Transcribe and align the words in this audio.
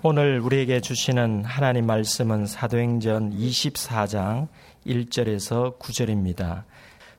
오늘 0.00 0.38
우리에게 0.38 0.80
주시는 0.80 1.44
하나님 1.44 1.84
말씀은 1.86 2.46
사도행전 2.46 3.32
24장 3.32 4.46
1절에서 4.86 5.76
9절입니다. 5.80 6.62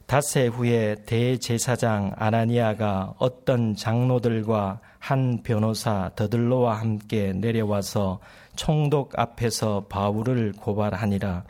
닷새 0.06 0.48
후에 0.48 0.96
대제사장 1.06 2.14
아나니아가 2.16 3.16
어떤 3.18 3.76
장로들과 3.76 4.80
한 4.98 5.44
변호사 5.44 6.12
더들로와 6.16 6.80
함께 6.80 7.34
내려와서 7.34 8.22
총독 8.56 9.20
앞에서 9.20 9.88
바울을 9.90 10.54
고발하니라. 10.54 11.44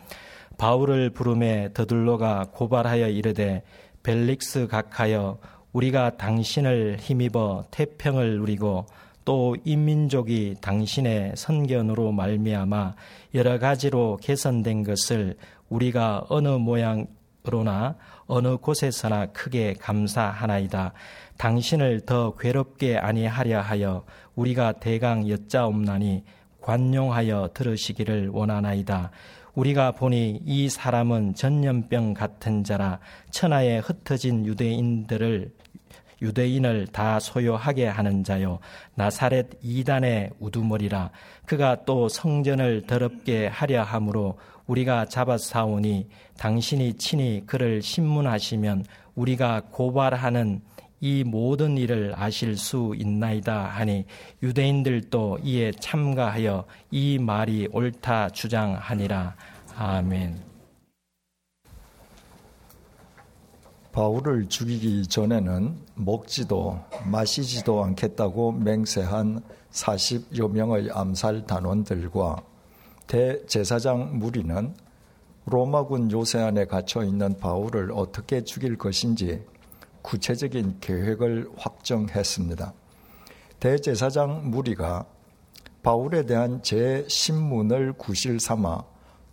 바울을 0.58 1.12
부름에 1.12 1.74
더들로가 1.76 2.48
고발하여 2.54 3.08
이르되 3.08 3.62
벨릭스 4.02 4.66
각하여 4.66 5.38
우리가 5.74 6.18
당신을 6.18 6.98
힘입어 7.00 7.66
태평을 7.70 8.40
누리고 8.40 8.88
또 9.30 9.56
인민족이 9.64 10.56
당신의 10.60 11.34
선견으로 11.36 12.12
말미암아 12.14 12.96
여러 13.36 13.60
가지로 13.60 14.18
개선된 14.24 14.82
것을 14.82 15.36
우리가 15.70 16.26
어느 16.30 16.48
모양으로나 16.48 17.96
어느 18.26 18.58
곳에서나 18.58 19.28
크게 19.28 19.76
감사하나이다. 19.80 20.94
당신을 21.38 22.08
더 22.08 22.36
괴롭게 22.38 22.98
아니하려 22.98 23.62
하여 23.62 24.04
우리가 24.34 24.72
대강 24.72 25.30
여짜옵나니 25.30 26.24
관용하여 26.60 27.52
들으시기를 27.54 28.30
원하나이다. 28.30 29.12
우리가 29.54 29.92
보니 29.92 30.42
이 30.44 30.70
사람은 30.70 31.36
전염병 31.36 32.16
같은 32.16 32.64
자라 32.64 32.98
천하에 33.30 33.78
흩어진 33.78 34.48
유대인들을 34.48 35.52
유대인을 36.22 36.88
다 36.88 37.20
소요하게 37.20 37.88
하는 37.88 38.24
자요 38.24 38.60
나사렛 38.96 39.50
이단의 39.62 40.32
우두머리라 40.40 41.12
그가 41.46 41.86
또 41.86 42.10
성전을 42.10 42.86
더럽게 42.88 43.48
하려 43.48 43.84
함으로 43.84 44.38
우리가 44.68 45.06
잡아사오니 45.06 46.08
당신이 46.38 46.94
친히 46.98 47.44
그를 47.46 47.82
신문하시면 47.82 48.86
우리가 49.16 49.64
고발하는 49.72 50.62
이 51.02 51.24
모든 51.24 51.78
일을 51.78 52.14
아실 52.16 52.58
수 52.58 52.94
있나이다 52.98 53.68
하니 53.68 54.06
유대인들도 54.44 55.40
이에 55.44 55.72
참가하여 55.72 56.66
이 56.92 57.18
말이 57.18 57.68
옳다 57.72 58.30
주장하니라 58.30 59.36
아멘. 59.76 60.59
바울을 64.00 64.48
죽이기 64.48 65.08
전에는 65.08 65.78
먹지도 65.96 66.80
마시지도 67.04 67.84
않겠다고 67.84 68.54
맹세한 68.54 69.44
40여 69.72 70.50
명의 70.52 70.90
암살 70.90 71.46
단원들과 71.46 72.42
대제사장 73.08 74.18
무리는 74.18 74.74
로마군 75.48 76.12
요새 76.14 76.40
안에 76.40 76.64
갇혀 76.64 77.04
있는 77.04 77.38
바울을 77.40 77.92
어떻게 77.94 78.42
죽일 78.42 78.78
것인지 78.78 79.44
구체적인 80.02 80.78
계획을 80.80 81.50
확정했습니다. 81.58 82.74
대제사장 83.60 84.50
무리가 84.50 85.08
바울에 85.84 86.26
대한 86.26 86.64
제 86.64 87.06
신문을 87.10 87.92
구실 87.98 88.40
삼아 88.40 88.82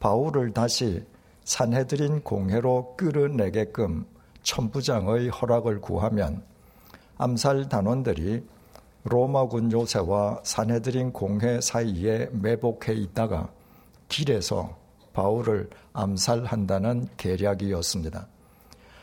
바울을 0.01 0.53
다시 0.53 1.05
산해드린 1.45 2.23
공회로 2.25 2.97
끌어내게끔 2.97 4.16
천부장의 4.47 5.29
허락을 5.29 5.81
구하면 5.81 6.43
암살 7.19 7.69
단원들이 7.69 8.47
로마군 9.05 9.73
요새와 9.73 10.41
사내들인 10.45 11.13
공회 11.13 11.61
사이에 11.61 12.29
매복해 12.33 12.95
있다가 12.95 13.51
길에서 14.09 14.77
바울을 15.13 15.69
암살한다는 15.93 17.09
계략이었습니다. 17.17 18.29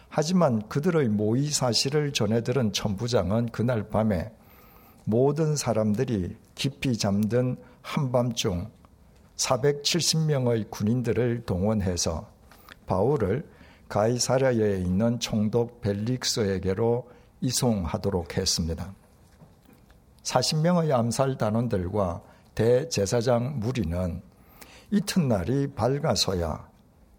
하지만 0.08 0.68
그들의 0.70 1.10
모의 1.10 1.48
사실을 1.48 2.14
전해 2.14 2.42
들은 2.42 2.72
천부장은 2.72 3.48
그날 3.48 3.90
밤에 3.90 4.32
모든 5.04 5.56
사람들이 5.56 6.38
깊이 6.56 6.98
잠든 6.98 7.58
한밤중 7.82 8.70
470명의 9.36 10.70
군인들을 10.70 11.44
동원해서 11.46 12.30
바울을 12.86 13.53
가이사랴에 13.94 14.80
있는 14.80 15.20
총독 15.20 15.80
벨릭스에게로 15.82 17.08
이송하도록 17.42 18.38
했습니다. 18.38 18.92
40명의 20.24 20.92
암살 20.92 21.38
단원들과 21.38 22.24
대제사장 22.56 23.60
무리는 23.60 24.20
이튿날이 24.90 25.76
밝아서야 25.76 26.68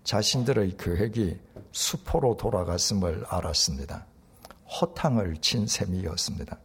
자신들의 0.02 0.76
계획이 0.76 1.38
수포로 1.70 2.36
돌아갔음을 2.36 3.24
알았습니다. 3.28 4.06
허탕을 4.80 5.36
친 5.36 5.68
셈이었습니다. 5.68 6.58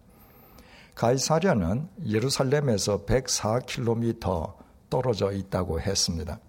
가이사랴는 0.96 1.88
예루살렘에서 2.08 3.06
104km 3.06 4.56
떨어져 4.90 5.32
있다고 5.32 5.80
했습니다. 5.80 6.40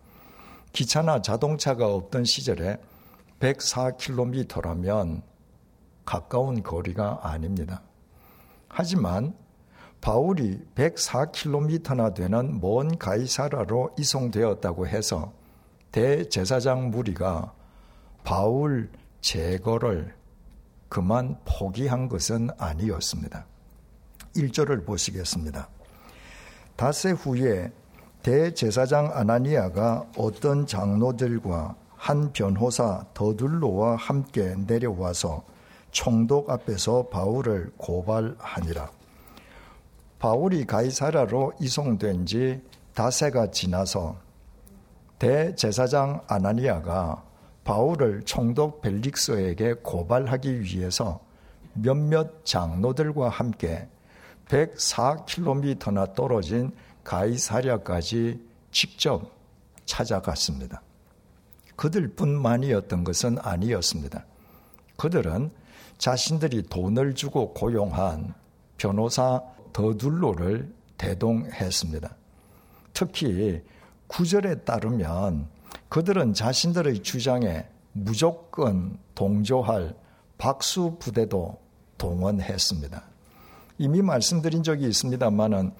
기차나 0.73 1.21
자동차가 1.21 1.89
없던 1.89 2.25
시절에 2.25 2.79
104km라면 3.41 5.23
가까운 6.05 6.63
거리가 6.63 7.21
아닙니다. 7.23 7.83
하지만 8.69 9.35
바울이 10.01 10.61
104km나 10.75 12.15
되는 12.15 12.61
먼 12.61 12.97
가이사라로 12.97 13.95
이송되었다고 13.99 14.87
해서 14.87 15.33
대제사장 15.93 16.91
무리가 16.91 17.53
바울 18.25 18.91
제거를 19.21 20.15
그만 20.89 21.37
포기한 21.45 22.09
것은 22.09 22.49
아니었습니다. 22.59 23.47
1절을 24.37 24.87
보시겠습니다. 24.87 25.69
닷새 26.77 27.11
후에 27.11 27.71
대제사장 28.23 29.11
아나니아가 29.13 30.07
어떤 30.17 30.67
장로들과 30.67 31.77
한 32.01 32.33
변호사 32.33 33.05
더둘로와 33.13 33.97
함께 33.97 34.55
내려와서 34.67 35.45
총독 35.91 36.49
앞에서 36.49 37.09
바울을 37.09 37.73
고발하니라. 37.77 38.91
바울이 40.19 40.65
가이사라로 40.65 41.53
이송된 41.61 42.25
지 42.25 42.63
다세가 42.95 43.51
지나서 43.51 44.17
대제사장 45.19 46.23
아나니아가 46.27 47.23
바울을 47.65 48.23
총독 48.25 48.81
벨릭스에게 48.81 49.75
고발하기 49.83 50.63
위해서 50.63 51.21
몇몇 51.75 52.47
장로들과 52.47 53.29
함께 53.29 53.87
104km나 54.49 56.15
떨어진 56.15 56.73
가이사랴까지 57.05 58.43
직접 58.71 59.31
찾아갔습니다. 59.85 60.81
그들뿐만이었던 61.81 63.05
것은 63.05 63.39
아니었습니다. 63.41 64.27
그들은 64.97 65.51
자신들이 65.97 66.65
돈을 66.65 67.15
주고 67.15 67.55
고용한 67.55 68.35
변호사 68.77 69.43
더둘로를 69.73 70.75
대동했습니다. 70.99 72.15
특히 72.93 73.63
구절에 74.09 74.57
따르면 74.57 75.49
그들은 75.89 76.35
자신들의 76.35 77.03
주장에 77.03 77.67
무조건 77.93 78.99
동조할 79.15 79.95
박수 80.37 80.97
부대도 80.99 81.59
동원했습니다. 81.97 83.03
이미 83.79 84.03
말씀드린 84.03 84.63
적이 84.63 84.89
있습니다만은 84.89 85.73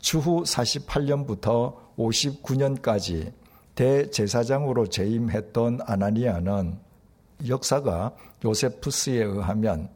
주후 0.00 0.42
48년부터 0.42 1.76
59년까지 1.96 3.32
대제사장으로 3.76 4.88
재임했던 4.88 5.80
아나니아는 5.84 6.78
역사가 7.46 8.16
요세푸스에 8.44 9.22
의하면 9.22 9.88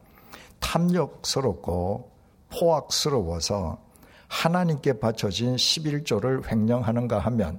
탐욕스럽고 0.60 2.10
포악스러워서 2.50 3.78
하나님께 4.28 5.00
바쳐진 5.00 5.56
11조를 5.56 6.48
횡령하는가 6.50 7.18
하면 7.18 7.58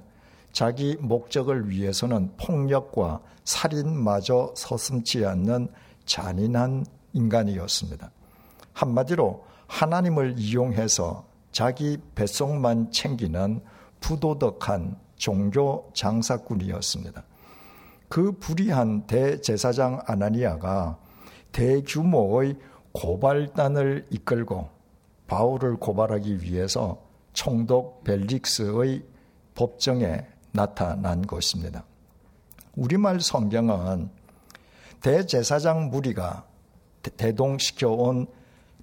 자기 0.52 0.96
목적을 1.00 1.68
위해서는 1.68 2.32
폭력과 2.36 3.20
살인마저 3.44 4.54
서슴지 4.56 5.26
않는 5.26 5.68
잔인한 6.04 6.86
인간이었습니다. 7.12 8.10
한마디로 8.72 9.44
하나님을 9.66 10.34
이용해서 10.38 11.26
자기 11.50 11.98
뱃속만 12.14 12.92
챙기는 12.92 13.60
부도덕한 14.00 14.96
종교 15.22 15.88
장사꾼이었습니다. 15.94 17.22
그 18.08 18.32
불의한 18.32 19.06
대제사장 19.06 20.02
아나니아가 20.04 20.98
대규모의 21.52 22.56
고발단을 22.90 24.08
이끌고 24.10 24.68
바울을 25.28 25.76
고발하기 25.76 26.42
위해서 26.42 27.00
총독 27.34 28.02
벨릭스의 28.02 29.04
법정에 29.54 30.26
나타난 30.50 31.22
것입니다. 31.22 31.84
우리말 32.74 33.20
성경은 33.20 34.10
대제사장 35.02 35.88
무리가 35.90 36.46
대동시켜온 37.16 38.26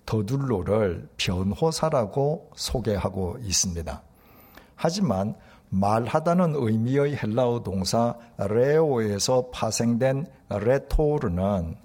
더둘로를 0.06 1.10
변호사라고 1.18 2.50
소개하고 2.56 3.40
있습니다. 3.42 4.02
하지만 4.78 5.36
말하다는 5.70 6.56
의미의 6.56 7.16
헬라어 7.16 7.64
동사 7.64 8.16
레오에서 8.38 9.50
파생된 9.52 10.26
레토르는 10.50 11.76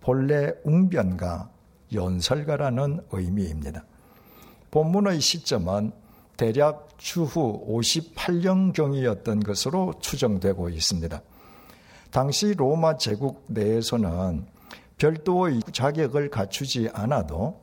본래 0.00 0.52
웅변가, 0.64 1.50
연설가라는 1.92 3.00
의미입니다. 3.10 3.84
본문의 4.70 5.20
시점은 5.20 5.92
대략 6.36 6.88
추후 6.96 7.64
58년경이었던 7.68 9.44
것으로 9.44 9.94
추정되고 10.00 10.68
있습니다. 10.68 11.20
당시 12.10 12.54
로마 12.54 12.96
제국 12.96 13.44
내에서는 13.48 14.46
별도의 14.98 15.60
자격을 15.72 16.30
갖추지 16.30 16.90
않아도 16.92 17.60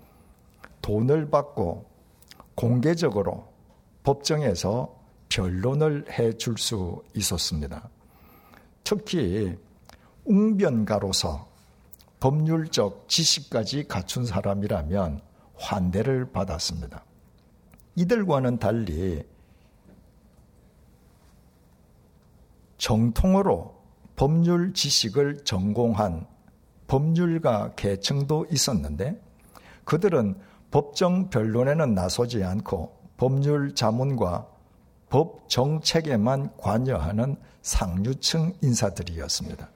돈을 0.82 1.30
받고 1.30 1.86
공개적으로 2.56 3.48
법정에서 4.04 4.97
변론을 5.30 6.06
해 6.12 6.34
줄 6.34 6.58
수 6.58 7.04
있었습니다. 7.14 7.90
특히 8.84 9.58
웅변가로서 10.26 11.48
법률적 12.20 13.08
지식까지 13.08 13.88
갖춘 13.88 14.26
사람이라면 14.26 15.22
환대를 15.56 16.32
받았습니다. 16.32 17.04
이들과는 17.96 18.60
달리 18.60 19.24
정통으로 22.78 23.76
법률 24.16 24.74
지식을 24.74 25.44
전공한 25.44 26.26
법률가 26.88 27.74
계층도 27.76 28.48
있었는데 28.50 29.22
그들은 29.84 30.40
법정 30.72 31.30
변론에는 31.30 31.94
나서지 31.94 32.44
않고 32.44 32.98
법률 33.18 33.74
자문과 33.74 34.48
법 35.10 35.50
정책에만 35.50 36.58
관여하는 36.58 37.38
상류층 37.62 38.54
인사들이었습니다. 38.62 39.70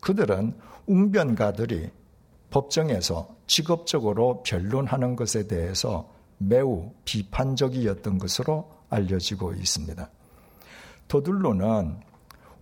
그들은 0.00 0.56
웅변가들이 0.86 1.90
법정에서 2.50 3.28
직업적으로 3.46 4.42
변론하는 4.42 5.16
것에 5.16 5.46
대해서 5.46 6.08
매우 6.38 6.90
비판적이었던 7.04 8.18
것으로 8.18 8.70
알려지고 8.90 9.54
있습니다. 9.54 10.08
도들로는 11.08 12.00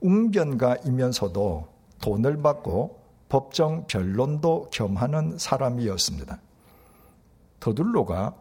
웅변가이면서도 0.01 1.69
돈을 2.01 2.43
받고 2.43 3.01
법정 3.29 3.87
변론도 3.87 4.69
겸하는 4.71 5.39
사람이었습니다. 5.39 6.41
더둘로가 7.61 8.35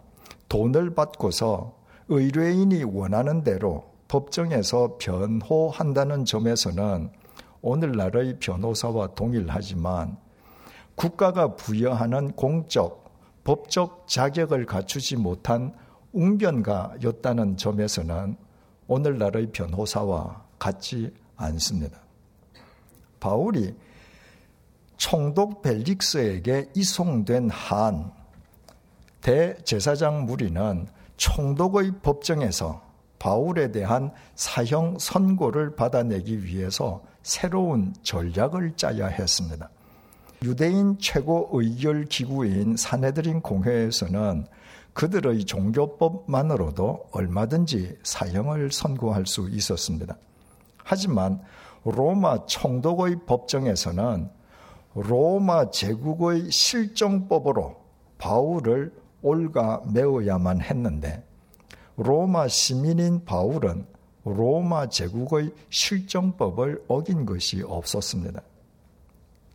돈을 0.49 0.93
받고서 0.93 1.82
의뢰인이 2.09 2.83
원하는 2.83 3.43
대로 3.43 3.91
법정에서 4.07 4.97
변호한다는 4.99 6.25
점에서는 6.25 7.09
오늘날의 7.61 8.39
변호사와 8.39 9.15
동일하지만 9.15 10.17
국가가 10.95 11.55
부여하는 11.55 12.33
공적, 12.33 13.11
법적 13.43 14.07
자격을 14.07 14.65
갖추지 14.65 15.15
못한 15.15 15.73
웅변가였다는 16.11 17.57
점에서는 17.57 18.37
오늘날의 18.87 19.51
변호사와 19.51 20.43
같지 20.59 21.11
않습니다. 21.35 21.99
바울이 23.19 23.75
총독 24.97 25.61
벨릭스에게 25.61 26.69
이송된 26.75 27.49
한 27.49 28.11
대제사장 29.21 30.25
무리는 30.25 30.87
총독의 31.23 31.93
법정에서 32.01 32.81
바울에 33.17 33.71
대한 33.71 34.11
사형 34.35 34.97
선고를 34.99 35.77
받아내기 35.77 36.43
위해서 36.43 37.01
새로운 37.21 37.93
전략을 38.03 38.73
짜야 38.75 39.07
했습니다. 39.07 39.69
유대인 40.43 40.97
최고 40.99 41.47
의결 41.53 42.07
기구인 42.07 42.75
사내들인 42.75 43.39
공회에서는 43.39 44.47
그들의 44.91 45.45
종교법만으로도 45.45 47.05
얼마든지 47.13 47.99
사형을 48.03 48.73
선고할 48.73 49.25
수 49.25 49.47
있었습니다. 49.49 50.17
하지만 50.83 51.41
로마 51.85 52.45
총독의 52.47 53.19
법정에서는 53.25 54.29
로마 54.95 55.71
제국의 55.71 56.51
실정법으로 56.51 57.77
바울을 58.17 59.02
올가 59.23 59.81
메어야만 59.91 60.61
했는데 60.61 61.23
로마 61.95 62.47
시민인 62.47 63.25
바울은 63.25 63.85
로마 64.25 64.87
제국의 64.87 65.51
실정법을 65.69 66.85
어긴 66.87 67.25
것이 67.25 67.63
없었습니다. 67.63 68.41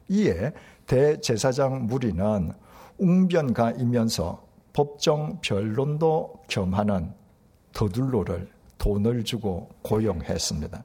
이에 0.08 0.52
대제사장 0.86 1.86
무리는 1.86 2.52
웅변가이면서 2.98 4.42
법정 4.72 5.40
변론도 5.40 6.42
겸하는 6.48 7.12
더둘로를 7.72 8.48
돈을 8.78 9.24
주고 9.24 9.68
고용했습니다. 9.82 10.84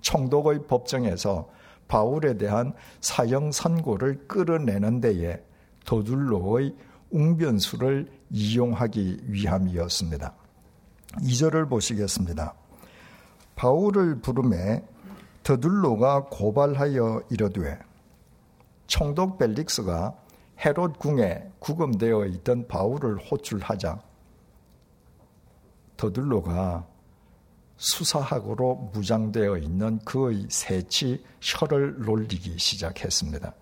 총독의 0.00 0.66
법정에서 0.66 1.48
바울에 1.88 2.36
대한 2.36 2.72
사형 3.00 3.52
선고를 3.52 4.26
끌어내는 4.26 5.00
데에 5.00 5.42
더둘로의 5.84 6.74
웅변수를 7.12 8.10
이용하기 8.30 9.20
위함이었습니다. 9.26 10.34
2절을 11.18 11.68
보시겠습니다. 11.68 12.54
바울을 13.54 14.20
부름에 14.20 14.82
더둘로가 15.42 16.24
고발하여 16.24 17.22
이르되 17.30 17.78
총독 18.86 19.38
벨릭스가 19.38 20.16
헤롯 20.64 20.98
궁에 20.98 21.50
구금되어 21.58 22.26
있던 22.26 22.68
바울을 22.68 23.18
호출하자 23.18 24.00
더둘로가 25.96 26.86
수사학으로 27.76 28.90
무장되어 28.92 29.58
있는 29.58 29.98
그의 30.04 30.46
새치 30.48 31.24
혀를 31.40 32.04
놀리기 32.04 32.58
시작했습니다. 32.58 33.54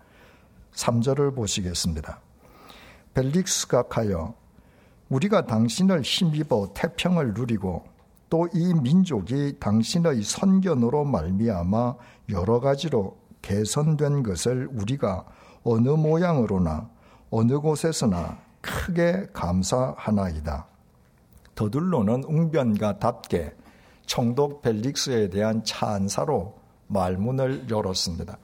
3절을 0.73 1.35
보시겠습니다. 1.35 2.21
벨릭스가 3.13 3.83
가여 3.83 4.33
우리가 5.09 5.45
당신을 5.45 6.01
힘입어 6.01 6.73
태평을 6.73 7.33
누리고 7.33 7.91
또 8.31 8.47
이 8.53 8.73
민족이 8.73 9.57
당신의 9.59 10.23
선견으로 10.23 11.03
말미암아 11.03 11.95
여러 12.29 12.61
가지로 12.61 13.17
개선된 13.41 14.23
것을 14.23 14.69
우리가 14.71 15.25
어느 15.65 15.89
모양으로나 15.89 16.89
어느 17.29 17.59
곳에서나 17.59 18.39
크게 18.61 19.27
감사하나이다. 19.33 20.65
더둘로는 21.55 22.23
웅변가답게 22.23 23.53
총독 24.05 24.61
벨릭스에 24.61 25.29
대한 25.29 25.63
찬사로 25.65 26.57
말문을 26.87 27.69
열었습니다. 27.69 28.37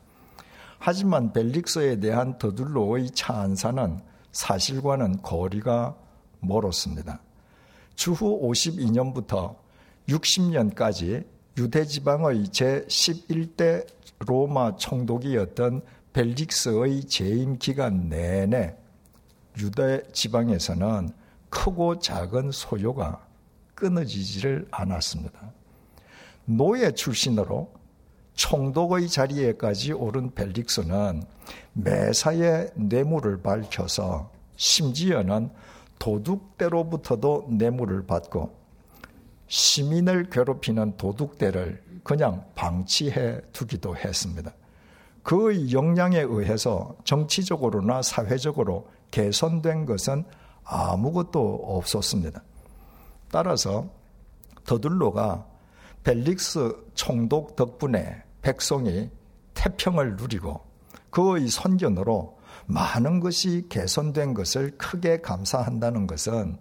하지만 0.80 1.32
벨릭스에 1.32 2.02
대한 2.02 2.38
더둘로의 2.38 3.12
찬사는 3.12 4.02
사실과는 4.32 5.22
거리가 5.22 5.96
멀었습니다. 6.40 7.20
주후 7.96 8.50
52년부터 8.50 9.56
60년까지 10.08 11.26
유대 11.58 11.86
지방의 11.86 12.46
제11대 12.46 13.88
로마 14.20 14.76
총독이었던 14.76 15.82
벨릭스의 16.14 17.04
재임 17.06 17.58
기간 17.58 18.10
내내 18.10 18.76
유대 19.60 20.04
지방에서는 20.12 21.10
크고 21.50 22.00
작은 22.00 22.52
소요가 22.52 23.26
끊어지지를 23.76 24.68
않았습니다. 24.72 25.52
노예 26.46 26.92
출신으로 26.92 27.72
총독의 28.38 29.10
자리에까지 29.10 29.94
오른 29.94 30.34
벨릭스는 30.34 31.24
매사에 31.74 32.70
뇌물을 32.76 33.42
밝혀서 33.42 34.30
심지어는 34.56 35.50
도둑대로부터도 35.98 37.48
뇌물을 37.50 38.06
받고 38.06 38.56
시민을 39.48 40.30
괴롭히는 40.30 40.98
도둑대를 40.98 41.84
그냥 42.04 42.46
방치해 42.54 43.42
두기도 43.54 43.98
했습니다. 43.98 44.54
그의 45.24 45.74
역량에 45.74 46.20
의해서 46.20 46.96
정치적으로나 47.06 48.04
사회적으로 48.04 48.88
개선된 49.10 49.88
것은 49.88 50.24
아무것도 50.64 51.64
없었습니다. 51.66 52.44
따라서 53.32 53.90
더둘로가 54.64 55.48
벨릭스 56.04 56.72
총독 56.94 57.56
덕분에 57.56 58.27
백성이 58.48 59.10
태평을 59.56 60.16
누리고 60.16 60.62
그의 61.10 61.50
선견으로 61.50 62.38
많은 62.68 63.20
것이 63.20 63.66
개선된 63.68 64.34
것을 64.34 64.78
크게 64.78 65.20
감사한다는 65.20 66.08
것은 66.08 66.58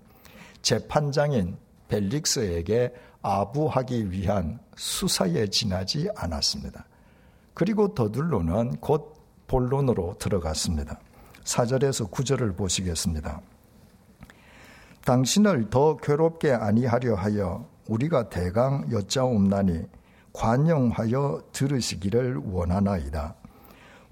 재판장인 0.63 1.57
벨릭스에게 1.87 2.93
아부하기 3.23 4.11
위한 4.11 4.59
수사에 4.77 5.47
지나지 5.47 6.09
않았습니다. 6.17 6.87
그리고 7.55 7.95
더둘로는 7.95 8.79
곧 8.81 9.15
본론으로 9.47 10.17
들어갔습니다. 10.19 10.99
4절에서 11.45 12.11
9절을 12.11 12.57
보시겠습니다. 12.57 13.41
당신을 15.05 15.71
더 15.71 15.97
괴롭게 15.99 16.51
아니하려 16.51 17.15
하여 17.15 17.69
우리가 17.87 18.29
대강 18.29 18.91
여짜옵나니 18.91 19.87
관영하여 20.37 21.41
들으시기를 21.53 22.43
원하나이다. 22.45 23.35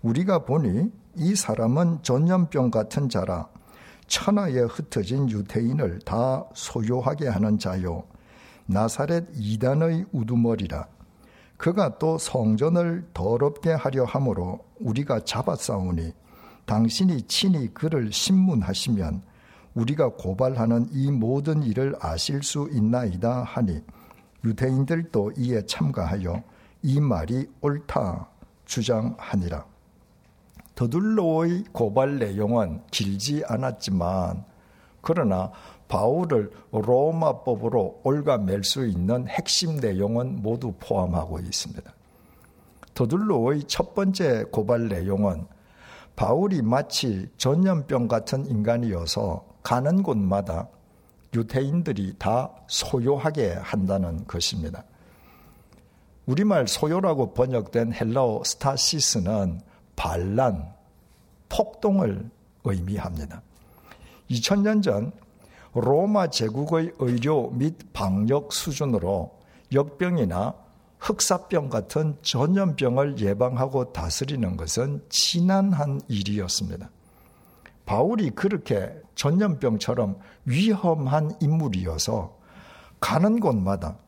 우리가 0.00 0.44
보니 0.46 0.90
이 1.16 1.34
사람은 1.36 1.98
전염병 2.02 2.70
같은 2.70 3.10
자라 3.10 3.46
천하에 4.06 4.60
흩어진 4.60 5.28
유태인을 5.30 6.00
다 6.00 6.46
소요하게 6.54 7.28
하는 7.28 7.58
자요. 7.58 8.04
나사렛 8.66 9.26
이단의 9.34 10.06
우두머리라. 10.12 10.86
그가 11.58 11.98
또 11.98 12.16
성전을 12.16 13.06
더럽게 13.12 13.72
하려 13.72 14.04
함으로 14.04 14.60
우리가 14.80 15.20
잡아싸우니 15.20 16.12
당신이 16.64 17.22
친히 17.22 17.72
그를 17.74 18.10
신문하시면 18.10 19.22
우리가 19.74 20.08
고발하는 20.08 20.88
이 20.90 21.10
모든 21.10 21.62
일을 21.62 21.94
아실 22.00 22.42
수 22.42 22.68
있나이다 22.72 23.42
하니 23.42 23.82
유대인들도 24.44 25.32
이에 25.36 25.64
참가하여 25.66 26.42
이 26.82 27.00
말이 27.00 27.48
옳다 27.60 28.28
주장하니라. 28.66 29.64
더둘로의 30.74 31.64
고발 31.72 32.18
내용은 32.18 32.82
길지 32.90 33.42
않았지만 33.46 34.44
그러나 35.00 35.52
바울을 35.88 36.50
로마법으로 36.72 38.00
올가맬 38.02 38.62
수 38.62 38.86
있는 38.86 39.28
핵심 39.28 39.76
내용은 39.76 40.42
모두 40.42 40.72
포함하고 40.80 41.38
있습니다. 41.38 41.92
더둘로의 42.94 43.64
첫 43.64 43.94
번째 43.94 44.44
고발 44.50 44.88
내용은 44.88 45.46
바울이 46.16 46.62
마치 46.62 47.28
전염병 47.36 48.08
같은 48.08 48.46
인간이어서 48.46 49.44
가는 49.62 50.02
곳마다 50.02 50.68
유태인들이 51.34 52.14
다 52.18 52.50
소요하게 52.66 53.54
한다는 53.60 54.26
것입니다. 54.26 54.84
우리말 56.26 56.68
소요라고 56.68 57.34
번역된 57.34 57.92
헬라어 57.92 58.42
스타시스는 58.44 59.60
반란, 59.96 60.72
폭동을 61.48 62.30
의미합니다. 62.64 63.42
2000년 64.30 64.82
전 64.82 65.12
로마 65.74 66.28
제국의 66.28 66.92
의료 66.98 67.50
및 67.50 67.92
방역 67.92 68.52
수준으로 68.52 69.38
역병이나 69.72 70.54
흑사병 70.98 71.68
같은 71.68 72.16
전염병을 72.22 73.18
예방하고 73.18 73.92
다스리는 73.92 74.56
것은 74.56 75.04
지난한 75.10 76.00
일이었습니다. 76.08 76.88
바울이 77.86 78.30
그렇게 78.30 78.94
전염병처럼 79.14 80.18
위험한 80.46 81.36
인물이어서 81.40 82.36
가는 83.00 83.40
곳마다 83.40 83.98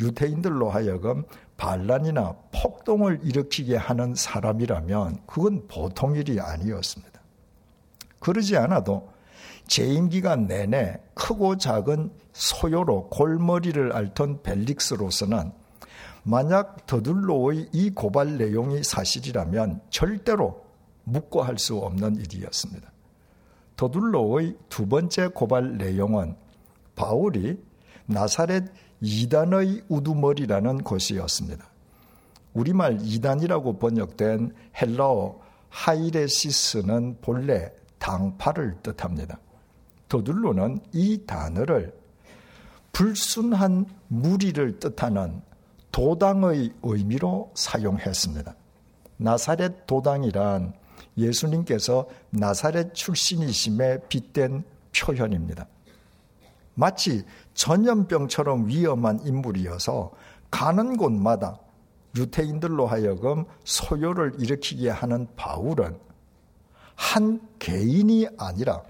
유태인들로 0.00 0.70
하여금 0.70 1.24
반란이나 1.56 2.36
폭동을 2.52 3.20
일으키게 3.22 3.76
하는 3.76 4.14
사람이라면 4.14 5.20
그건 5.26 5.66
보통 5.68 6.16
일이 6.16 6.40
아니었습니다. 6.40 7.20
그러지 8.18 8.56
않아도 8.56 9.12
재임 9.66 10.08
기간 10.08 10.46
내내 10.46 11.00
크고 11.14 11.56
작은 11.56 12.10
소요로 12.32 13.08
골머리를 13.08 13.92
앓던 13.92 14.42
벨릭스로서는 14.42 15.52
만약 16.22 16.86
더둘로의 16.86 17.68
이 17.72 17.90
고발 17.90 18.38
내용이 18.38 18.82
사실이라면 18.82 19.82
절대로 19.90 20.64
묵고할 21.04 21.58
수 21.58 21.76
없는 21.76 22.16
일이었습니다. 22.16 22.93
더둘로의 23.76 24.56
두 24.68 24.86
번째 24.86 25.28
고발 25.28 25.76
내용은 25.76 26.36
바울이 26.94 27.62
나사렛 28.06 28.64
이단의 29.00 29.82
우두머리라는 29.88 30.84
것이었습니다. 30.84 31.68
우리말 32.54 32.98
이단이라고 33.02 33.78
번역된 33.78 34.54
헬라어 34.80 35.40
하이레시스는 35.70 37.18
본래 37.20 37.72
당파를 37.98 38.76
뜻합니다. 38.82 39.38
더둘로는 40.08 40.80
이 40.92 41.24
단어를 41.26 41.92
불순한 42.92 43.86
무리를 44.06 44.78
뜻하는 44.78 45.42
도당의 45.90 46.72
의미로 46.82 47.50
사용했습니다. 47.54 48.54
나사렛 49.16 49.86
도당이란 49.86 50.74
예수님께서 51.16 52.06
나사렛 52.30 52.94
출신이심에 52.94 54.08
빗댄 54.08 54.64
표현입니다. 54.96 55.66
마치 56.74 57.24
전염병처럼 57.54 58.68
위험한 58.68 59.20
인물이어서 59.24 60.12
가는 60.50 60.96
곳마다 60.96 61.58
유태인들로 62.16 62.86
하여금 62.86 63.44
소요를 63.64 64.34
일으키게 64.38 64.90
하는 64.90 65.26
바울은 65.36 65.98
한 66.94 67.40
개인이 67.58 68.28
아니라 68.38 68.82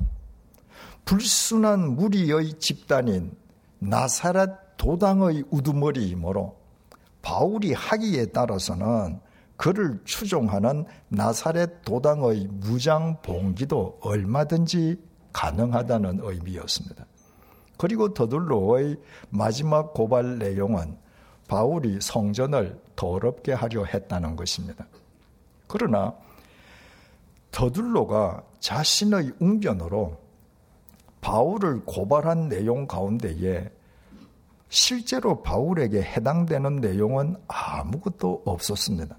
불순한 1.04 1.96
무리의 1.96 2.54
집단인 2.58 3.34
나사렛 3.78 4.76
도당의 4.76 5.44
우두머리이므로 5.50 6.56
바울이 7.22 7.72
하기에 7.72 8.26
따라서는 8.26 9.20
그를 9.56 10.00
추종하는 10.04 10.84
나사렛 11.08 11.82
도당의 11.84 12.48
무장 12.50 13.20
봉기도 13.22 13.98
얼마든지 14.02 15.00
가능하다는 15.32 16.20
의미였습니다. 16.22 17.06
그리고 17.76 18.14
더둘로의 18.14 18.96
마지막 19.30 19.94
고발 19.94 20.38
내용은 20.38 20.96
바울이 21.48 21.98
성전을 22.00 22.80
더럽게 22.96 23.52
하려 23.52 23.84
했다는 23.84 24.36
것입니다. 24.36 24.86
그러나 25.66 26.14
더둘로가 27.50 28.42
자신의 28.60 29.32
웅변으로 29.38 30.18
바울을 31.20 31.84
고발한 31.84 32.48
내용 32.48 32.86
가운데에 32.86 33.70
실제로 34.68 35.42
바울에게 35.42 36.02
해당되는 36.02 36.76
내용은 36.76 37.36
아무것도 37.46 38.42
없었습니다. 38.44 39.16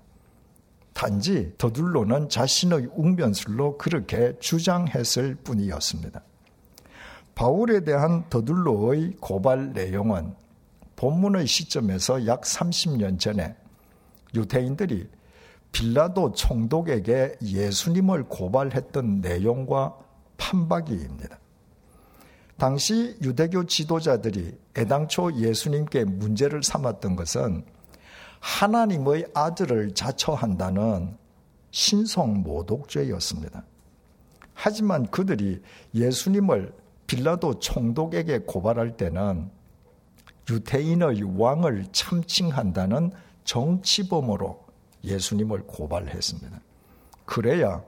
단지 0.96 1.52
더둘로는 1.58 2.30
자신의 2.30 2.88
웅변술로 2.96 3.78
그렇게 3.78 4.34
주장했을 4.40 5.36
뿐이었습니다. 5.36 6.24
바울에 7.36 7.82
대한 7.82 8.24
더둘로의 8.30 9.18
고발 9.20 9.74
내용은 9.74 10.34
본문의 10.96 11.48
시점에서 11.48 12.26
약 12.28 12.44
30년 12.44 13.20
전에 13.20 13.58
유태인들이 14.34 15.10
빌라도 15.74 16.32
총독에게 16.32 17.40
예수님을 17.44 18.30
고발했던 18.30 19.20
내용과 19.20 19.98
판박이입니다. 20.38 21.38
당시 22.56 23.18
유대교 23.22 23.66
지도자들이 23.66 24.58
애당초 24.78 25.34
예수님께 25.36 26.06
문제를 26.06 26.64
삼았던 26.64 27.18
것은 27.18 27.66
하나님의 28.46 29.26
아들을 29.34 29.96
자처한다는 29.96 31.18
신성 31.72 32.44
모독죄였습니다. 32.44 33.66
하지만 34.54 35.08
그들이 35.08 35.62
예수님을 35.96 36.72
빌라도 37.08 37.60
총독에게 37.60 38.42
고발할 38.46 38.98
때는 38.98 39.50
유태인의 40.48 41.24
왕을 41.38 41.88
참칭한다는 41.92 43.12
정치범으로 43.46 44.64
예수님을 45.04 45.64
고발했습니다. 45.66 46.62
그래야 47.26 47.84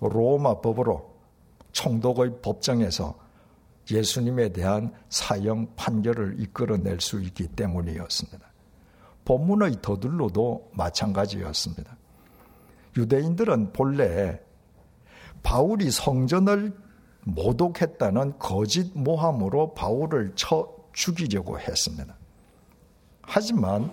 로마 0.00 0.60
법으로 0.60 1.14
총독의 1.70 2.42
법정에서 2.42 3.16
예수님에 3.88 4.48
대한 4.48 4.92
사형 5.10 5.74
판결을 5.76 6.40
이끌어낼 6.40 7.00
수 7.00 7.22
있기 7.22 7.46
때문이었습니다. 7.46 8.55
본문의 9.26 9.82
더들로도 9.82 10.70
마찬가지였습니다. 10.72 11.96
유대인들은 12.96 13.72
본래 13.74 14.40
바울이 15.42 15.90
성전을 15.90 16.74
모독했다는 17.24 18.38
거짓 18.38 18.96
모함으로 18.96 19.74
바울을 19.74 20.32
처, 20.36 20.74
죽이려고 20.92 21.58
했습니다. 21.58 22.16
하지만 23.22 23.92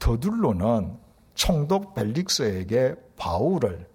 더둘로는 0.00 0.96
총독 1.34 1.94
벨릭스에게 1.94 2.94
바울을 3.16 3.88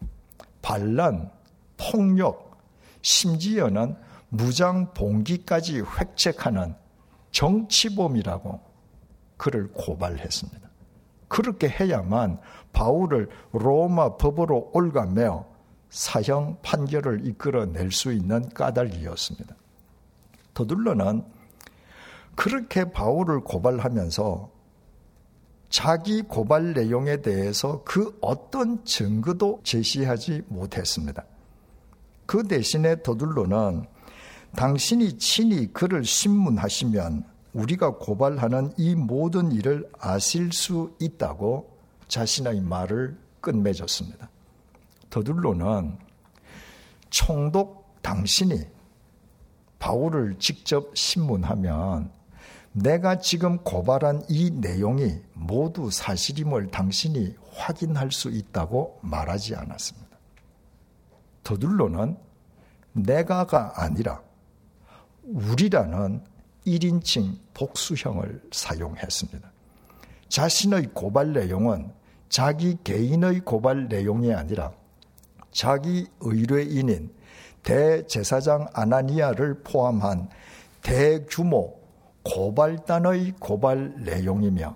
반란, 0.61 1.31
폭력, 1.77 2.59
심지어는 3.01 3.95
무장 4.29 4.93
봉기까지 4.93 5.81
획책하는 5.81 6.75
정치범이라고 7.31 8.74
그를 9.37 9.71
고발했습니다. 9.73 10.69
그렇게 11.27 11.67
해야만 11.67 12.39
바울을 12.71 13.29
로마 13.51 14.17
법으로 14.17 14.71
올가매어 14.73 15.45
사형 15.89 16.59
판결을 16.61 17.25
이끌어낼 17.25 17.91
수 17.91 18.11
있는 18.11 18.49
까닭이었습니다. 18.49 19.55
더둘러는 20.53 21.23
그렇게 22.35 22.91
바울을 22.91 23.41
고발하면서 23.41 24.51
자기 25.69 26.21
고발 26.21 26.73
내용에 26.73 27.21
대해서 27.21 27.81
그 27.83 28.17
어떤 28.21 28.83
증거도 28.85 29.61
제시하지 29.63 30.43
못했습니다. 30.47 31.25
그 32.25 32.47
대신에 32.47 33.01
더둘러는 33.01 33.85
당신이 34.55 35.17
친히 35.17 35.71
그를 35.73 36.03
신문하시면 36.03 37.25
우리가 37.55 37.95
고발하는 37.95 38.73
이 38.77 38.95
모든 38.95 39.51
일을 39.51 39.89
아실 39.97 40.51
수 40.51 40.93
있다고 40.99 41.73
자신의 42.09 42.61
말을 42.61 43.17
끝맺었습니다. 43.39 44.29
더둘로는 45.09 45.97
총독 47.09 48.01
당신이 48.01 48.59
바울을 49.79 50.37
직접 50.37 50.95
신문하면 50.97 52.11
내가 52.73 53.19
지금 53.19 53.57
고발한 53.59 54.25
이 54.27 54.51
내용이 54.51 55.21
모두 55.33 55.89
사실임을 55.89 56.71
당신이 56.71 57.37
확인할 57.53 58.11
수 58.11 58.29
있다고 58.29 58.99
말하지 59.01 59.55
않았습니다. 59.55 60.17
더둘로는 61.43 62.17
내가가 62.91 63.81
아니라 63.81 64.21
우리라는 65.23 66.34
1인칭 66.65 67.37
복수형을 67.53 68.41
사용했습니다. 68.51 69.51
자신의 70.29 70.89
고발 70.93 71.33
내용은 71.33 71.91
자기 72.29 72.77
개인의 72.83 73.41
고발 73.41 73.87
내용이 73.87 74.33
아니라 74.33 74.71
자기 75.51 76.07
의뢰인인 76.19 77.13
대제사장 77.63 78.67
아나니아를 78.73 79.63
포함한 79.63 80.29
대규모 80.81 81.79
고발단의 82.23 83.33
고발 83.39 83.95
내용이며 84.03 84.75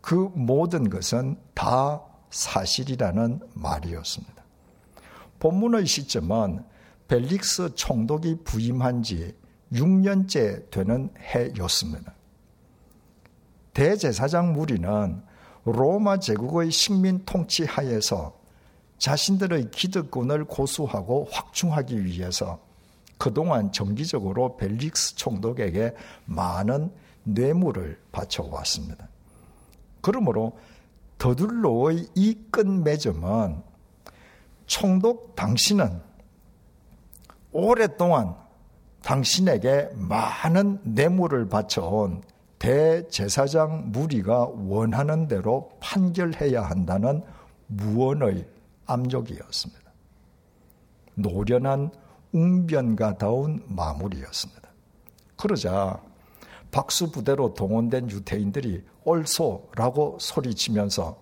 그 0.00 0.30
모든 0.34 0.88
것은 0.88 1.36
다 1.54 2.02
사실이라는 2.30 3.40
말이었습니다. 3.54 4.42
본문의 5.38 5.86
시점은 5.86 6.64
벨릭스 7.08 7.74
총독이 7.74 8.38
부임한 8.44 9.02
지 9.02 9.34
6년째 9.72 10.70
되는 10.70 11.10
해였습니다. 11.18 12.14
대제사장 13.74 14.52
무리는 14.52 15.22
로마 15.64 16.18
제국의 16.18 16.70
식민 16.70 17.24
통치 17.24 17.64
하에서 17.64 18.38
자신들의 18.98 19.70
기득권을 19.70 20.44
고수하고 20.44 21.28
확충하기 21.30 22.04
위해서 22.04 22.60
그동안 23.18 23.72
정기적으로 23.72 24.56
벨릭스 24.56 25.14
총독에게 25.16 25.94
많은 26.26 26.92
뇌물을 27.24 28.00
바쳐왔습니다. 28.10 29.08
그러므로 30.00 30.58
더둘로의 31.18 32.08
이 32.16 32.36
끝맺음은 32.50 33.62
총독 34.66 35.36
당신은 35.36 36.00
오랫동안 37.52 38.34
당신에게 39.02 39.90
많은 39.94 40.80
뇌물을 40.82 41.48
바쳐온 41.48 42.22
대제사장 42.58 43.90
무리가 43.90 44.46
원하는 44.46 45.26
대로 45.26 45.72
판결해야 45.80 46.62
한다는 46.62 47.24
무언의 47.66 48.46
암족이었습니다. 48.86 49.82
노련한 51.14 51.90
웅변가다운 52.32 53.64
마무리였습니다. 53.66 54.68
그러자 55.36 56.00
박수 56.70 57.10
부대로 57.10 57.52
동원된 57.52 58.10
유태인들이 58.10 58.84
옳소라고 59.04 60.18
소리치면서 60.20 61.18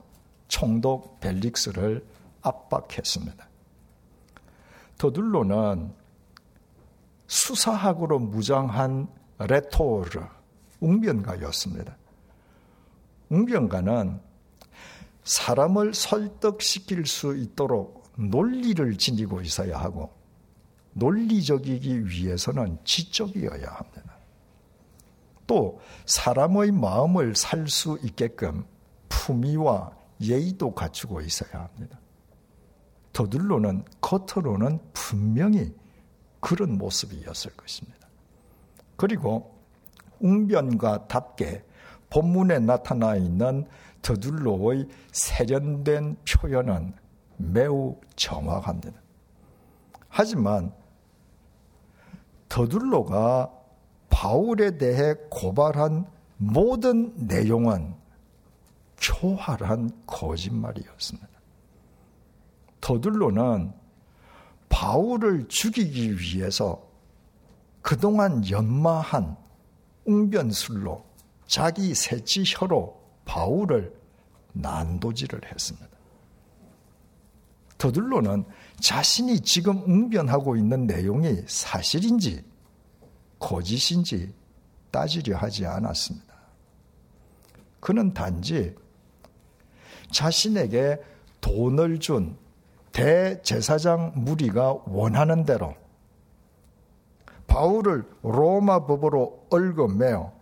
총독 0.48 1.20
벨릭스를 1.20 2.04
압박했습니다. 2.42 3.48
더둘로는 4.98 5.99
수사학으로 7.30 8.18
무장한 8.18 9.06
레토르, 9.38 10.20
웅변가였습니다. 10.80 11.96
웅변가는 13.28 14.20
사람을 15.22 15.94
설득시킬 15.94 17.06
수 17.06 17.36
있도록 17.36 18.10
논리를 18.18 18.96
지니고 18.96 19.42
있어야 19.42 19.78
하고 19.78 20.12
논리적이기 20.94 22.08
위해서는 22.08 22.78
지적이어야 22.84 23.64
합니다. 23.64 24.16
또 25.46 25.80
사람의 26.06 26.72
마음을 26.72 27.36
살 27.36 27.68
수 27.68 27.96
있게끔 28.02 28.64
품위와 29.08 29.92
예의도 30.20 30.74
갖추고 30.74 31.20
있어야 31.20 31.62
합니다. 31.62 32.00
더들로는 33.12 33.84
겉으로는 34.00 34.80
분명히 34.92 35.72
그런 36.40 36.78
모습이었을 36.78 37.52
것입니다. 37.56 38.08
그리고 38.96 39.58
웅변과 40.20 41.06
답게 41.06 41.64
본문에 42.10 42.58
나타나 42.58 43.14
있는 43.16 43.66
더둘로의 44.02 44.88
세련된 45.12 46.16
표현은 46.28 46.94
매우 47.36 47.96
정확합니다. 48.16 49.00
하지만 50.08 50.72
더둘로가 52.48 53.50
바울에 54.10 54.76
대해 54.76 55.14
고발한 55.30 56.06
모든 56.36 57.14
내용은 57.16 57.94
교활한 59.00 59.90
거짓말이었습니다. 60.06 61.28
더둘로는 62.80 63.72
바울을 64.70 65.48
죽이기 65.48 66.18
위해서 66.18 66.88
그동안 67.82 68.48
연마한 68.48 69.36
웅변술로 70.06 71.04
자기 71.46 71.94
새치 71.94 72.44
혀로 72.46 72.98
바울을 73.26 73.94
난도질을 74.52 75.52
했습니다. 75.52 75.88
더들로는 77.76 78.44
자신이 78.80 79.40
지금 79.40 79.82
웅변하고 79.82 80.56
있는 80.56 80.86
내용이 80.86 81.42
사실인지 81.46 82.44
거짓인지 83.38 84.32
따지려 84.90 85.36
하지 85.36 85.66
않았습니다. 85.66 86.34
그는 87.80 88.12
단지 88.12 88.74
자신에게 90.10 91.00
돈을 91.40 91.98
준 92.00 92.36
대제사장 92.92 94.12
무리가 94.16 94.72
원하는 94.86 95.44
대로 95.44 95.74
바울을 97.46 98.04
로마 98.22 98.86
법으로 98.86 99.46
얽어매어 99.50 100.32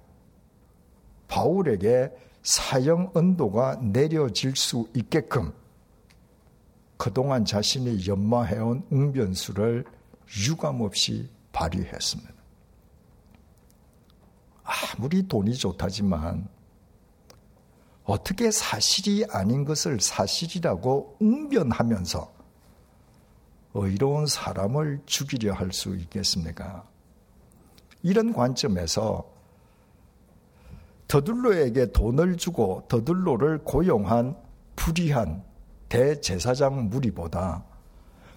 바울에게 1.26 2.10
사형 2.42 3.10
언도가 3.14 3.76
내려질 3.76 4.56
수 4.56 4.88
있게끔 4.94 5.52
그동안 6.96 7.44
자신이 7.44 8.06
연마해온 8.08 8.86
웅변수를 8.90 9.84
유감없이 10.48 11.30
발휘했습니다. 11.52 12.32
아무리 14.64 15.26
돈이 15.26 15.54
좋다지만 15.54 16.48
어떻게 18.04 18.50
사실이 18.50 19.26
아닌 19.30 19.64
것을 19.64 20.00
사실이라고 20.00 21.16
웅변하면서 21.20 22.37
의로운 23.86 24.26
사람을 24.26 25.02
죽이려 25.06 25.52
할 25.54 25.72
수 25.72 25.94
있겠습니까? 25.96 26.84
이런 28.02 28.32
관점에서 28.32 29.24
더들로에게 31.08 31.92
돈을 31.92 32.36
주고 32.36 32.84
더들로를 32.88 33.64
고용한 33.64 34.36
불의한 34.76 35.42
대제사장 35.88 36.90
무리보다 36.90 37.64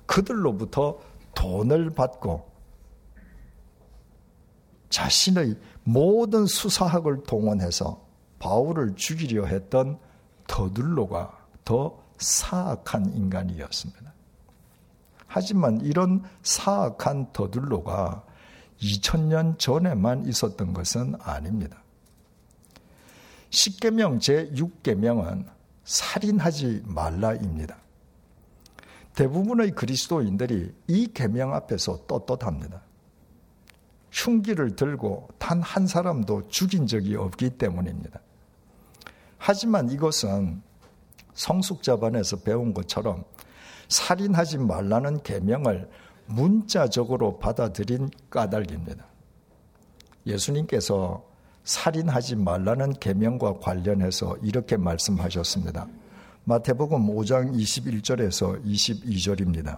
그들로부터 0.05 0.99
돈을 1.35 1.91
받고 1.91 2.49
자신의 4.89 5.55
모든 5.83 6.45
수사학을 6.45 7.23
동원해서 7.23 8.05
바울을 8.39 8.95
죽이려 8.95 9.45
했던 9.45 9.99
더들로가 10.47 11.37
더 11.63 11.97
사악한 12.17 13.13
인간이었습니다. 13.15 14.10
하지만 15.33 15.79
이런 15.79 16.23
사악한 16.43 17.31
더들로가 17.31 18.25
2000년 18.81 19.57
전에만 19.57 20.25
있었던 20.25 20.73
것은 20.73 21.15
아닙니다. 21.21 21.81
10계명 23.49 24.19
제6계명은 24.19 25.45
살인하지 25.85 26.83
말라입니다. 26.85 27.77
대부분의 29.15 29.71
그리스도인들이 29.71 30.73
이 30.87 31.07
계명 31.13 31.53
앞에서 31.53 32.05
떳떳합니다. 32.07 32.81
흉기를 34.11 34.75
들고 34.75 35.29
단 35.37 35.61
한 35.61 35.87
사람도 35.87 36.49
죽인 36.49 36.87
적이 36.87 37.15
없기 37.15 37.51
때문입니다. 37.51 38.19
하지만 39.37 39.89
이것은 39.89 40.61
성숙자반에서 41.33 42.41
배운 42.41 42.73
것처럼 42.73 43.23
살인하지 43.91 44.57
말라는 44.57 45.21
계명을 45.21 45.89
문자적으로 46.25 47.37
받아들인 47.39 48.09
까닭입니다. 48.29 49.05
예수님께서 50.25 51.23
살인하지 51.65 52.37
말라는 52.37 52.93
계명과 52.93 53.59
관련해서 53.59 54.37
이렇게 54.41 54.77
말씀하셨습니다. 54.77 55.87
마태복음 56.45 57.07
5장 57.07 57.53
21절에서 57.53 58.63
22절입니다. 58.65 59.77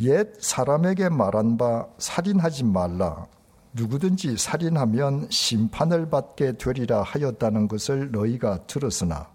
옛 0.00 0.28
사람에게 0.38 1.08
말한 1.08 1.56
바 1.56 1.86
살인하지 1.98 2.64
말라. 2.64 3.26
누구든지 3.72 4.36
살인하면 4.36 5.28
심판을 5.30 6.10
받게 6.10 6.58
되리라 6.58 7.02
하였다는 7.02 7.68
것을 7.68 8.10
너희가 8.12 8.66
들었으나 8.66 9.30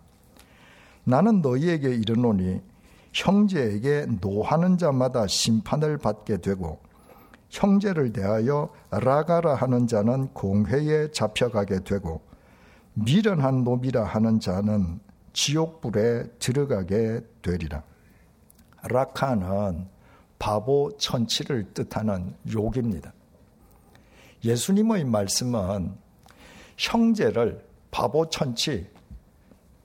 나는 1.03 1.41
너희에게 1.41 1.89
이르노니 1.95 2.61
형제에게 3.17 4.05
노하는 4.21 4.77
자마다 4.77 5.25
심판을 5.25 5.97
받게 5.97 6.37
되고 6.37 6.79
형제를 7.49 8.13
대하여 8.13 8.69
라가라 8.91 9.55
하는 9.55 9.87
자는 9.87 10.27
공회에 10.33 11.09
잡혀가게 11.11 11.83
되고 11.83 12.21
미련한 12.93 13.63
놈이라 13.63 14.03
하는 14.03 14.39
자는 14.39 14.99
지옥불에 15.33 16.25
들어가게 16.39 17.21
되리라. 17.41 17.83
라카는 18.83 19.87
바보 20.37 20.91
천치를 20.97 21.73
뜻하는 21.73 22.35
욕입니다. 22.51 23.13
예수님의 24.43 25.05
말씀은 25.05 25.95
형제를 26.77 27.65
바보 27.89 28.29
천치, 28.29 28.87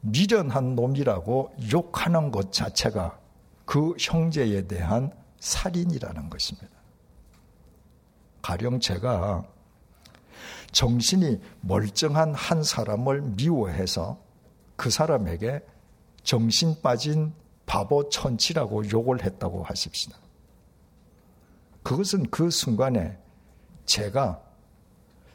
미련한 0.01 0.75
놈이라고 0.75 1.55
욕하는 1.73 2.31
것 2.31 2.53
자체가 2.53 3.21
그 3.72 3.94
형제에 3.98 4.66
대한 4.66 5.11
살인이라는 5.40 6.28
것입니다. 6.28 6.68
가령 8.42 8.80
제가 8.80 9.46
정신이 10.72 11.40
멀쩡한 11.62 12.35
한 12.35 12.62
사람을 12.62 13.22
미워해서 13.22 14.20
그 14.76 14.90
사람에게 14.90 15.64
정신 16.22 16.82
빠진 16.82 17.32
바보 17.64 18.11
천치라고 18.11 18.90
욕을 18.90 19.24
했다고 19.24 19.62
하십시다. 19.62 20.18
그것은 21.82 22.28
그 22.28 22.50
순간에 22.50 23.16
제가 23.87 24.38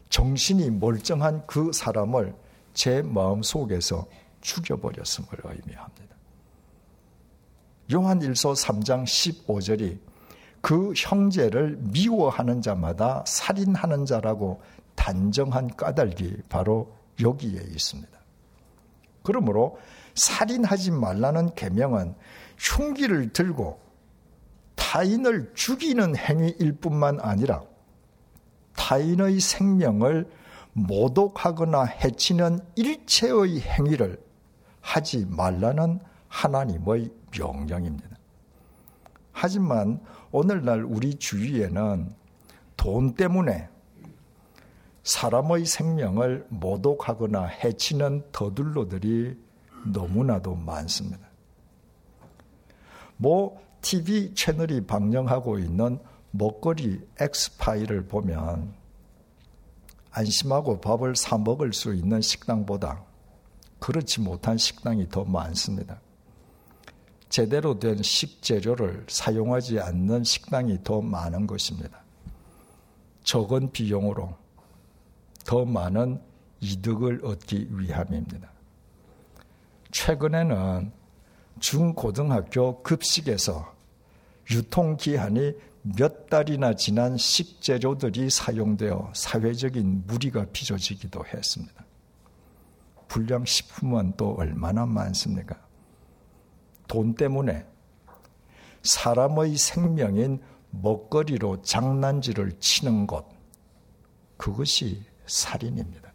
정신이 0.10 0.70
멀쩡한 0.70 1.48
그 1.48 1.72
사람을 1.74 2.36
제 2.76 3.02
마음 3.02 3.42
속에서 3.42 4.06
죽여버렸음을 4.42 5.28
의미합니다. 5.44 6.17
요한 7.94 8.20
1서 8.20 8.56
3장 8.56 9.04
15절이 9.04 10.00
그 10.62 10.94
형제를 10.96 11.78
미워하는 11.80 12.62
자마다 12.62 13.24
살인하는 13.26 14.06
자라고 14.06 14.62
단정한 14.96 15.76
까닭이 15.76 16.44
바로 16.50 16.94
여기에 17.22 17.62
있습니다. 17.72 18.18
그러므로 19.24 19.78
살인하지 20.16 20.92
말라는 20.92 21.54
계명은 21.56 22.16
흉기를 22.58 23.32
들고 23.32 23.80
타인을 24.76 25.52
죽이는 25.54 26.16
행위일 26.16 26.74
뿐만 26.74 27.20
아니라 27.22 27.62
타인의 28.76 29.40
생명을 29.40 30.30
모독하거나 30.74 31.84
해치는 31.84 32.60
일체의 32.76 33.62
행위를 33.62 34.22
하지 34.82 35.26
말라는 35.30 36.00
하나님의 36.28 37.12
명령입니다. 37.38 38.18
하지만 39.32 40.00
오늘날 40.32 40.84
우리 40.84 41.16
주위에는 41.16 42.14
돈 42.76 43.14
때문에 43.14 43.70
사람의 45.04 45.66
생명을 45.66 46.48
모독하거나 46.50 47.46
해치는 47.46 48.24
더들로들이 48.32 49.38
너무나도 49.86 50.56
많습니다. 50.56 51.28
뭐 53.16 53.62
TV 53.82 54.34
채널이 54.34 54.86
방영하고 54.86 55.60
있는 55.60 56.00
먹거리 56.32 57.08
엑스파일을 57.20 58.08
보면 58.08 58.74
안심하고 60.12 60.82
밥을 60.82 61.16
사 61.16 61.38
먹을 61.38 61.74
수 61.74 61.94
있는 61.94 62.22
식당보다 62.22 63.04
그렇지 63.80 64.22
못한 64.22 64.58
식당이 64.58 65.10
더 65.10 65.24
많습니다. 65.24 66.02
제대로 67.30 67.78
된 67.78 68.02
식재료를 68.02 69.06
사용하지 69.10 69.80
않는 69.80 70.24
식당이 70.24 70.84
더 70.84 71.02
많은 71.02 71.46
것입니다. 71.48 72.02
적은 73.24 73.72
비용으로 73.72 74.36
더 75.46 75.66
많은 75.66 76.22
이득을 76.62 77.26
얻기 77.26 77.68
위함입니다. 77.72 78.50
최근에는 79.92 80.92
중고등학교 81.60 82.82
급식에서 82.84 83.74
유통기한이 84.50 85.54
몇 85.98 86.30
달이나 86.30 86.74
지난 86.76 87.18
식재료들이 87.18 88.30
사용되어 88.30 89.12
사회적인 89.14 90.04
무리가 90.08 90.46
빚어지기도 90.52 91.26
했습니다. 91.26 91.86
불량식품은 93.08 94.14
또 94.18 94.36
얼마나 94.36 94.86
많습니까? 94.86 95.67
돈 96.88 97.16
때문에 97.16 97.66
사람의 98.84 99.58
생명인 99.58 100.42
먹거리로 100.72 101.62
장난질을 101.62 102.60
치는 102.60 103.08
것, 103.08 103.26
그것이 104.38 105.04
살인입니다. 105.26 106.14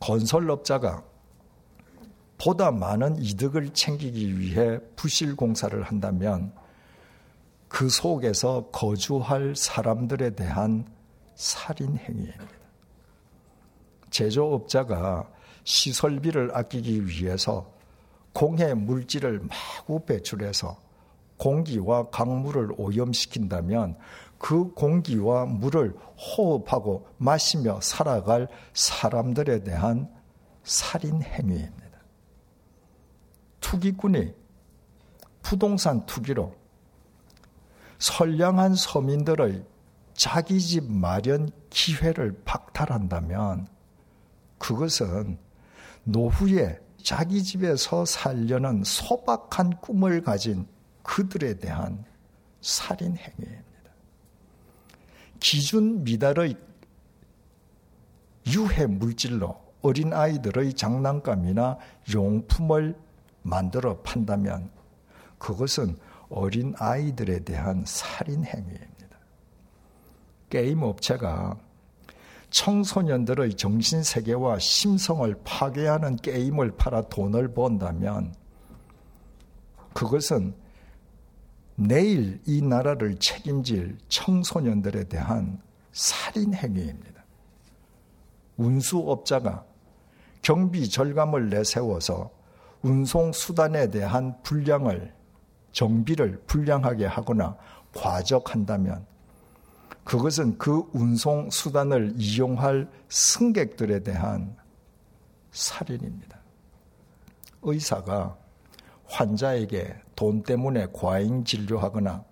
건설업자가 0.00 1.02
보다 2.36 2.70
많은 2.70 3.16
이득을 3.16 3.70
챙기기 3.70 4.38
위해 4.38 4.78
부실 4.96 5.34
공사를 5.34 5.80
한다면 5.82 6.52
그 7.68 7.88
속에서 7.88 8.68
거주할 8.70 9.56
사람들에 9.56 10.34
대한 10.34 10.86
살인 11.34 11.96
행위입니다. 11.96 12.44
제조업자가 14.10 15.28
시설비를 15.64 16.50
아끼기 16.54 17.06
위해서 17.06 17.73
공해 18.34 18.74
물질을 18.74 19.40
마구 19.40 20.04
배출해서 20.04 20.76
공기와 21.38 22.10
강물을 22.10 22.74
오염시킨다면 22.76 23.96
그 24.38 24.74
공기와 24.74 25.46
물을 25.46 25.96
호흡하고 26.18 27.06
마시며 27.16 27.80
살아갈 27.80 28.48
사람들에 28.74 29.62
대한 29.62 30.12
살인 30.64 31.22
행위입니다. 31.22 31.98
투기꾼이 33.60 34.34
부동산 35.42 36.04
투기로 36.04 36.54
선량한 37.98 38.74
서민들의 38.74 39.64
자기 40.14 40.60
집 40.60 40.90
마련 40.90 41.50
기회를 41.70 42.42
박탈한다면 42.44 43.68
그것은 44.58 45.38
노후에 46.04 46.83
자기 47.04 47.44
집에서 47.44 48.06
살려는 48.06 48.82
소박한 48.82 49.78
꿈을 49.82 50.22
가진 50.22 50.66
그들에 51.02 51.58
대한 51.58 52.02
살인 52.62 53.14
행위입니다. 53.18 53.90
기준 55.38 56.02
미달의 56.02 56.56
유해 58.46 58.86
물질로 58.86 59.62
어린 59.82 60.14
아이들의 60.14 60.72
장난감이나 60.72 61.76
용품을 62.14 62.98
만들어 63.42 64.00
판다면 64.00 64.70
그것은 65.36 65.98
어린 66.30 66.74
아이들에 66.78 67.40
대한 67.40 67.84
살인 67.86 68.44
행위입니다. 68.44 69.18
게임 70.48 70.82
업체가 70.82 71.58
청소년들의 72.54 73.54
정신세계와 73.54 74.60
심성을 74.60 75.34
파괴하는 75.42 76.16
게임을 76.16 76.76
팔아 76.76 77.02
돈을 77.08 77.52
번다면 77.52 78.32
그것은 79.92 80.54
내일 81.74 82.40
이 82.46 82.62
나라를 82.62 83.18
책임질 83.18 83.98
청소년들에 84.08 85.04
대한 85.04 85.60
살인 85.90 86.54
행위입니다. 86.54 87.24
운수업자가 88.56 89.64
경비 90.40 90.88
절감을 90.88 91.50
내세워서 91.50 92.30
운송 92.82 93.32
수단에 93.32 93.90
대한 93.90 94.40
불량을 94.44 95.12
정비를 95.72 96.44
불량하게 96.46 97.06
하거나 97.06 97.56
과적한다면 97.96 99.04
그것은 100.04 100.58
그 100.58 100.88
운송 100.92 101.50
수단을 101.50 102.12
이용할 102.16 102.90
승객들에 103.08 104.00
대한 104.00 104.54
살인입니다. 105.50 106.38
의사가 107.62 108.36
환자에게 109.06 109.96
돈 110.14 110.42
때문에 110.42 110.88
과잉 110.92 111.44
진료하거나 111.44 112.24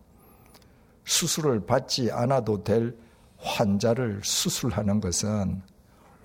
수술을 1.05 1.67
받지 1.67 2.11
않아도 2.13 2.63
될 2.63 2.97
환자를 3.39 4.21
수술하는 4.23 5.01
것은 5.01 5.63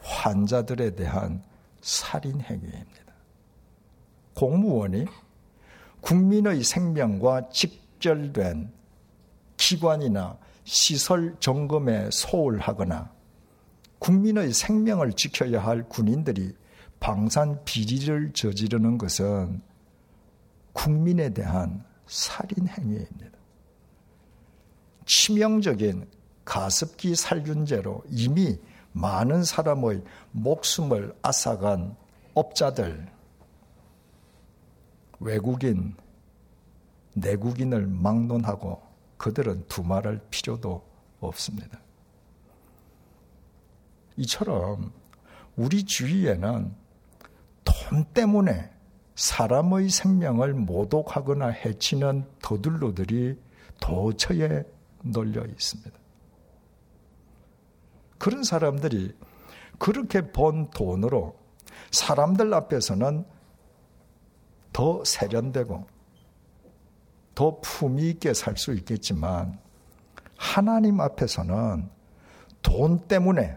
환자들에 0.01 0.95
대한 0.95 1.43
살인 1.81 2.41
행위입니다. 2.41 3.13
공무원이 4.36 5.05
국민의 6.01 6.63
생명과 6.63 7.49
직결된 7.49 8.71
기관이나 9.57 10.38
시설 10.67 11.34
점검에 11.39 12.10
소홀하거나 12.12 13.10
국민의 13.99 14.51
생명을 14.51 15.13
지켜야 15.13 15.63
할 15.63 15.88
군인들이 15.88 16.53
방산 16.99 17.63
비리를 17.63 18.34
저지르는 18.34 18.97
것은 18.97 19.62
국민에 20.73 21.30
대한 21.30 21.86
살인 22.06 22.67
행위입니다. 22.67 23.38
치명적인 25.06 26.06
가습기 26.43 27.15
살균제로 27.15 28.03
이미 28.10 28.60
많은 28.91 29.45
사람의 29.45 30.03
목숨을 30.32 31.15
앗아간 31.21 31.95
업자들, 32.34 33.08
외국인, 35.21 35.95
내국인을 37.15 37.88
막론하고 37.88 38.87
그들은 39.17 39.67
두말할 39.67 40.21
필요도 40.30 40.86
없습니다. 41.19 41.80
이처럼 44.17 44.91
우리 45.56 45.84
주위에는 45.84 46.73
돈 47.63 48.06
때문에 48.13 48.71
사람의 49.15 49.89
생명을 49.89 50.53
모독하거나 50.53 51.47
해치는 51.47 52.27
더들로들이 52.41 53.39
도처에 53.80 54.63
널려 55.03 55.45
있습니다. 55.45 55.91
그런 58.17 58.43
사람들이 58.43 59.15
그렇게 59.80 60.32
번 60.32 60.69
돈으로 60.71 61.38
사람들 61.91 62.53
앞에서는 62.53 63.25
더 64.73 65.03
세련되고 65.03 65.88
더 67.38 67.60
품위 67.62 68.10
있게 68.10 68.34
살 68.34 68.58
수 68.58 68.73
있겠지만 68.73 69.60
하나님 70.38 71.00
앞에서는 71.00 71.88
돈 72.63 73.08
때문에 73.08 73.56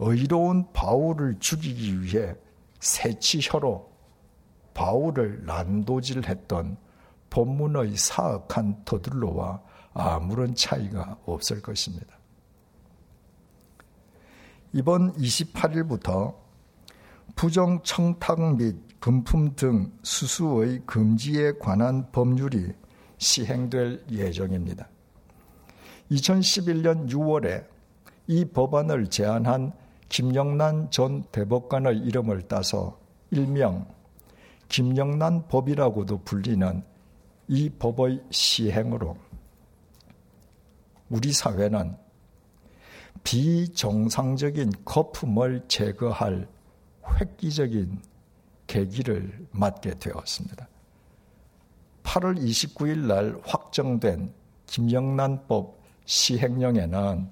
의로운 0.00 0.72
바울을 0.72 1.38
죽이기 1.38 2.02
위해 2.02 2.34
새치혀로 2.80 3.92
바울을 4.74 5.46
난도질했던 5.46 6.78
본문의 7.30 7.96
사악한 7.96 8.84
터들로와 8.84 9.62
아무런 9.92 10.56
차이가 10.56 11.16
없을 11.26 11.62
것입니다. 11.62 12.18
이번 14.72 15.12
28일부터 15.12 16.34
부정 17.34 17.82
청탁 17.82 18.56
및 18.56 18.76
금품 19.00 19.54
등 19.54 19.92
수수의 20.02 20.82
금지에 20.86 21.52
관한 21.60 22.10
법률이 22.10 22.72
시행될 23.18 24.04
예정입니다. 24.10 24.88
2011년 26.10 27.08
6월에 27.08 27.66
이 28.26 28.44
법안을 28.46 29.10
제안한 29.10 29.72
김영란 30.08 30.90
전 30.90 31.24
대법관의 31.32 31.98
이름을 31.98 32.42
따서 32.42 32.98
일명 33.30 33.86
김영란 34.68 35.48
법이라고도 35.48 36.22
불리는 36.24 36.82
이 37.48 37.68
법의 37.68 38.22
시행으로 38.30 39.16
우리 41.10 41.32
사회는 41.32 41.96
비정상적인 43.22 44.72
거품을 44.84 45.64
제거할 45.68 46.48
획기적인 47.20 48.00
계기를 48.66 49.46
맞게 49.52 49.98
되었습니다. 49.98 50.68
8월 52.02 52.38
29일 52.38 53.06
날 53.06 53.40
확정된 53.44 54.32
김영란법 54.66 55.78
시행령에는 56.04 57.30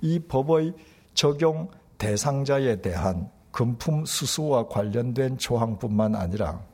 이 0.00 0.18
법의 0.18 0.74
적용 1.14 1.70
대상자에 1.98 2.80
대한 2.80 3.30
금품 3.52 4.04
수수와 4.04 4.68
관련된 4.68 5.38
조항뿐만 5.38 6.14
아니라 6.14 6.64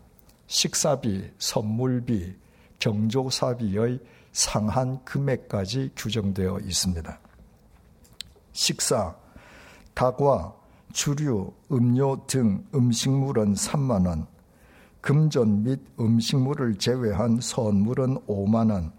식사비, 0.47 1.31
선물비, 1.39 2.37
경조사비의 2.79 3.99
상한 4.33 5.03
금액까지 5.05 5.93
규정되어 5.97 6.61
있습니다. 6.61 7.19
식사, 8.53 9.17
다과, 9.95 10.55
주류, 10.97 11.53
음료 11.71 12.27
등 12.27 12.65
음식물은 12.75 13.53
3만 13.53 14.07
원, 14.07 14.27
금전 15.03 15.63
및 15.63 15.79
음식물을 16.01 16.79
제외한 16.79 17.39
선물은 17.39 18.21
5만 18.27 18.73
원, 18.73 18.93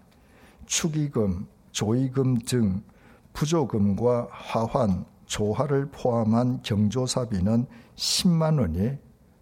축의금, 0.66 1.48
조의금 1.72 2.38
등 2.38 2.84
부조금과 3.32 4.28
하환, 4.30 5.06
조화를 5.26 5.90
포함한 5.90 6.62
경조사비는 6.62 7.66
10만 7.96 8.60
원이 8.60 8.96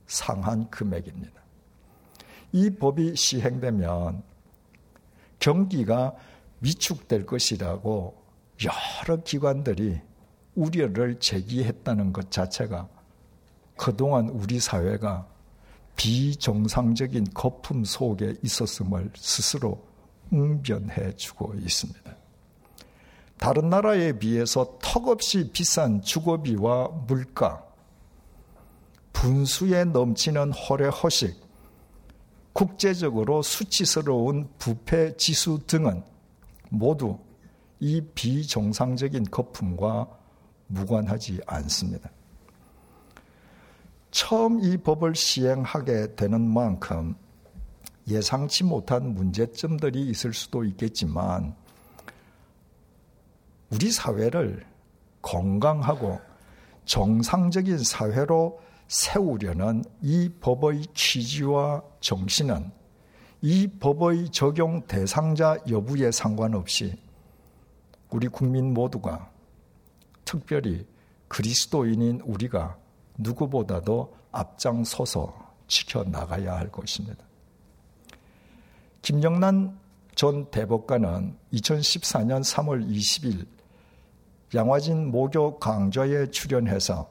상한 0.06 0.70
금액입니다. 0.70 1.34
이 2.52 2.70
법이 2.70 3.16
시행되면 3.16 4.22
경기가 5.40 6.14
위축될 6.62 7.26
것이라고 7.26 8.16
여러 8.64 9.22
기관들이 9.22 10.00
우려를 10.56 11.20
제기했다는 11.20 12.12
것 12.12 12.30
자체가 12.30 12.88
그동안 13.76 14.28
우리 14.30 14.58
사회가 14.58 15.28
비정상적인 15.96 17.28
거품 17.34 17.84
속에 17.84 18.34
있었음을 18.42 19.10
스스로 19.14 19.86
웅변해 20.30 21.14
주고 21.16 21.54
있습니다. 21.54 22.16
다른 23.38 23.68
나라에 23.68 24.18
비해서 24.18 24.78
턱없이 24.82 25.50
비싼 25.52 26.00
주거비와 26.00 26.88
물가, 27.06 27.62
분수에 29.12 29.84
넘치는 29.84 30.52
허례허식, 30.52 31.46
국제적으로 32.52 33.42
수치스러운 33.42 34.48
부패 34.58 35.14
지수 35.16 35.60
등은 35.66 36.02
모두 36.70 37.18
이 37.78 38.00
비정상적인 38.14 39.24
거품과 39.24 40.15
무관하지 40.66 41.40
않습니다. 41.46 42.10
처음 44.10 44.60
이 44.60 44.76
법을 44.76 45.14
시행하게 45.14 46.14
되는 46.16 46.40
만큼 46.40 47.14
예상치 48.08 48.64
못한 48.64 49.14
문제점들이 49.14 50.08
있을 50.08 50.32
수도 50.32 50.64
있겠지만 50.64 51.54
우리 53.70 53.90
사회를 53.90 54.64
건강하고 55.22 56.20
정상적인 56.84 57.78
사회로 57.78 58.60
세우려는 58.86 59.84
이 60.00 60.30
법의 60.40 60.86
취지와 60.94 61.82
정신은 62.00 62.70
이 63.42 63.66
법의 63.66 64.30
적용 64.30 64.86
대상자 64.86 65.58
여부에 65.68 66.12
상관없이 66.12 66.96
우리 68.10 68.28
국민 68.28 68.72
모두가 68.72 69.30
특별히 70.26 70.86
그리스도인인 71.28 72.20
우리가 72.20 72.76
누구보다도 73.16 74.14
앞장서서 74.32 75.54
지켜나가야 75.66 76.54
할 76.54 76.70
것입니다. 76.70 77.24
김영란 79.00 79.78
전 80.14 80.50
대법관은 80.50 81.36
2014년 81.54 82.42
3월 82.42 82.86
20일 82.86 83.46
양화진 84.54 85.10
모교 85.10 85.58
강좌에 85.58 86.30
출연해서 86.30 87.08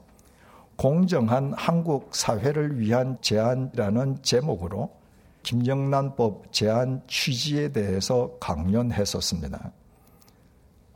공정한 0.76 1.54
한국 1.56 2.14
사회를 2.14 2.80
위한 2.80 3.18
제안이라는 3.22 4.22
제목으로 4.24 4.92
김영란법 5.44 6.52
제안 6.52 7.02
취지에 7.08 7.70
대해서 7.72 8.36
강연했었습니다. 8.40 9.72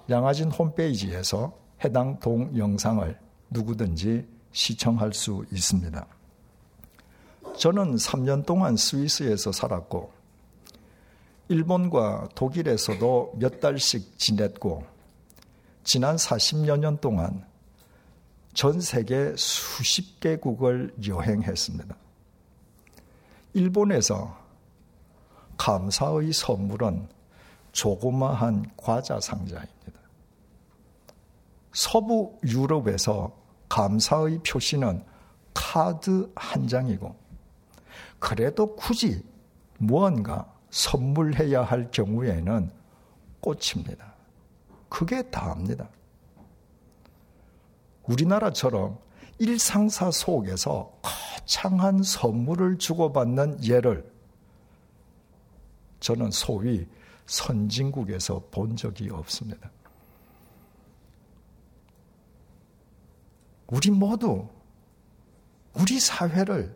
양화진 0.10 0.52
홈페이지에서 0.52 1.54
해당 1.84 2.20
동영상을 2.20 3.18
누구든지 3.50 4.28
시청할 4.52 5.14
수 5.14 5.46
있습니다. 5.52 6.06
저는 7.58 7.96
3년 7.96 8.46
동안 8.46 8.76
스위스에서 8.76 9.52
살았고, 9.52 10.12
일본과 11.50 12.30
독일에서도 12.36 13.34
몇 13.38 13.60
달씩 13.60 14.18
지냈고, 14.18 14.86
지난 15.84 16.16
40여 16.16 16.78
년 16.78 16.98
동안 17.00 17.46
전 18.54 18.80
세계 18.82 19.34
수십 19.38 20.20
개국을 20.20 20.94
여행했습니다. 21.08 21.96
일본에서 23.54 24.38
감사의 25.58 26.34
선물은 26.34 27.08
조그마한 27.72 28.72
과자 28.78 29.20
상자입니다. 29.20 29.79
서부 31.72 32.38
유럽에서 32.44 33.36
감사의 33.70 34.40
표시는 34.40 35.04
카드 35.54 36.32
한 36.36 36.68
장이고, 36.68 37.16
그래도 38.20 38.76
굳이 38.76 39.24
무언가 39.78 40.52
선물해야 40.70 41.64
할 41.64 41.90
경우에는 41.92 42.72
꽃입니다. 43.42 44.14
그게 44.90 45.22
다합니다. 45.30 45.90
우리나라처럼 48.04 48.98
일상사 49.38 50.12
속에서 50.12 50.92
거창한 51.02 52.04
선물을 52.04 52.78
주고받는 52.78 53.64
예를 53.64 54.12
저는 56.00 56.32
소위 56.32 56.88
선진국에서 57.26 58.44
본 58.52 58.76
적이 58.76 59.12
없습니다. 59.12 59.70
우리 63.72 63.92
모두 63.92 64.48
우리 65.74 66.00
사회를 66.00 66.76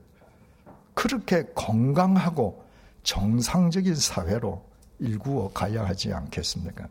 그렇게 0.93 1.43
건강하고 1.56 2.63
정상적인 3.01 3.95
사회로 3.95 4.63
일구어 4.99 5.51
가야 5.51 5.86
하지 5.86 6.13
않겠습니까? 6.13 6.88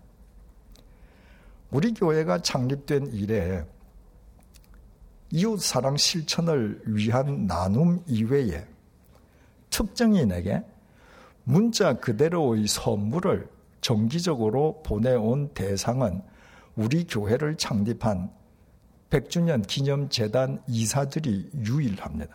우리 1.70 1.94
교회가 1.94 2.42
창립된 2.42 3.06
이래 3.12 3.64
이웃 5.30 5.62
사랑 5.62 5.96
실천을 5.96 6.82
위한 6.84 7.46
나눔 7.46 8.02
이외에 8.06 8.66
특정인에게 9.70 10.62
문자 11.44 11.94
그대로의 11.94 12.66
선물을 12.66 13.48
정기적으로 13.80 14.82
보내온 14.84 15.54
대상은 15.54 16.22
우리 16.76 17.06
교회를 17.06 17.56
창립한 17.56 18.30
100주년 19.12 19.66
기념재단 19.66 20.62
이사들이 20.66 21.50
유일합니다. 21.54 22.34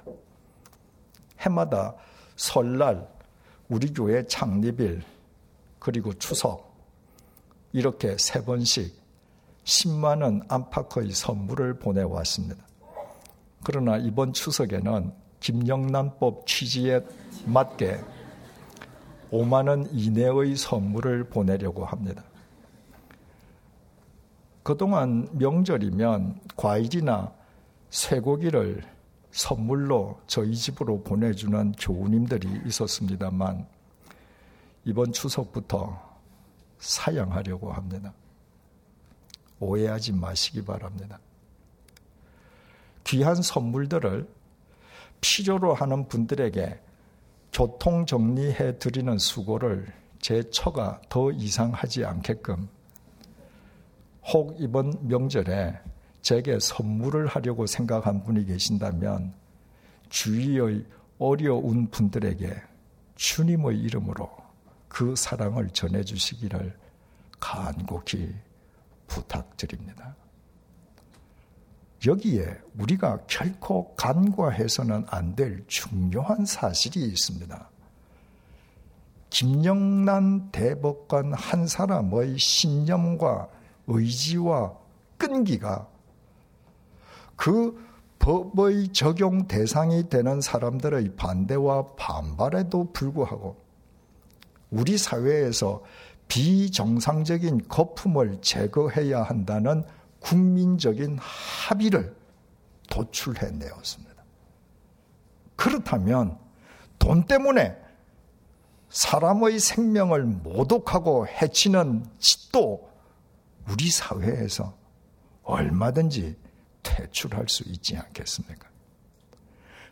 해마다 1.40 1.96
설날, 2.36 3.08
우리 3.68 3.92
교회 3.92 4.24
창립일, 4.28 5.02
그리고 5.80 6.14
추석, 6.14 6.78
이렇게 7.74 8.16
세 8.20 8.46
번씩 8.46 8.96
10만원 9.64 10.46
안팎의 10.50 11.12
선물을 11.14 11.80
보내왔습니다. 11.80 12.64
그러나 13.64 13.98
이번 13.98 14.34
추석에는 14.34 15.12
김영란법 15.40 16.46
취지에 16.46 17.02
맞게 17.46 18.00
5만원 19.32 19.90
이내의 19.92 20.56
선물을 20.56 21.24
보내려고 21.26 21.86
합니다. 21.86 22.24
그동안 24.68 25.30
명절이면 25.32 26.42
과일이나 26.58 27.32
쇠고기를 27.90 28.84
선물로 29.32 30.20
저희 30.28 30.54
집으로 30.58 31.04
보내주는 31.04 31.72
교우님들이 31.72 32.64
있었습니다만 32.66 33.66
이번 34.84 35.14
추석부터 35.14 35.98
사양하려고 36.80 37.72
합니다. 37.72 38.12
오해하지 39.62 40.12
마시기 40.12 40.66
바랍니다. 40.66 41.18
귀한 43.06 43.42
선물들을 43.42 44.28
필요로 45.22 45.76
하는 45.76 46.10
분들에게 46.10 46.78
교통 47.54 48.06
정리해 48.06 48.80
드리는 48.80 49.18
수고를 49.18 49.88
제 50.20 50.44
처가 50.50 51.00
더 51.08 51.32
이상 51.32 51.72
하지 51.72 52.04
않게끔 52.04 52.68
혹 54.34 54.56
이번 54.60 55.08
명절에 55.08 55.80
제게 56.22 56.60
선물을 56.60 57.28
하려고 57.28 57.66
생각한 57.66 58.24
분이 58.24 58.46
계신다면 58.46 59.34
주위의 60.10 60.86
어려운 61.20 61.90
분들에게 61.90 62.54
주님의 63.16 63.80
이름으로 63.80 64.30
그 64.88 65.16
사랑을 65.16 65.70
전해주시기를 65.70 66.78
간곡히 67.40 68.34
부탁드립니다. 69.08 70.16
여기에 72.06 72.60
우리가 72.78 73.20
결코 73.28 73.96
간과해서는 73.96 75.06
안 75.08 75.36
될 75.36 75.64
중요한 75.68 76.46
사실이 76.46 77.00
있습니다. 77.06 77.70
김영란 79.30 80.52
대법관 80.52 81.34
한 81.34 81.68
사람의 81.68 82.38
신념과 82.38 83.50
의지와 83.88 84.74
끈기가 85.18 85.88
그 87.36 87.86
법의 88.20 88.90
적용 88.90 89.48
대상이 89.48 90.10
되는 90.10 90.42
사람들의 90.42 91.16
반대와 91.16 91.96
반발에도 91.96 92.92
불구하고 92.92 93.56
우리 94.70 94.98
사회에서 94.98 95.84
비정상적인 96.28 97.70
거품을 97.70 98.42
제거해야 98.42 99.24
한다는 99.24 99.84
국민적인 100.20 101.18
합의를 101.20 102.16
도출해 102.90 103.52
내었습니다. 103.52 104.24
그렇다면 105.56 106.38
돈 107.00 107.26
때문에 107.26 107.78
사람의 108.90 109.60
생명을 109.60 110.24
모독하고 110.24 111.28
해치는 111.28 112.06
짓도 112.20 112.90
우리 113.70 113.90
사회에서 113.90 114.78
얼마든지 115.44 116.38
퇴출할 116.84 117.48
수 117.50 117.64
있지 117.64 117.98
않겠습니까? 117.98 118.68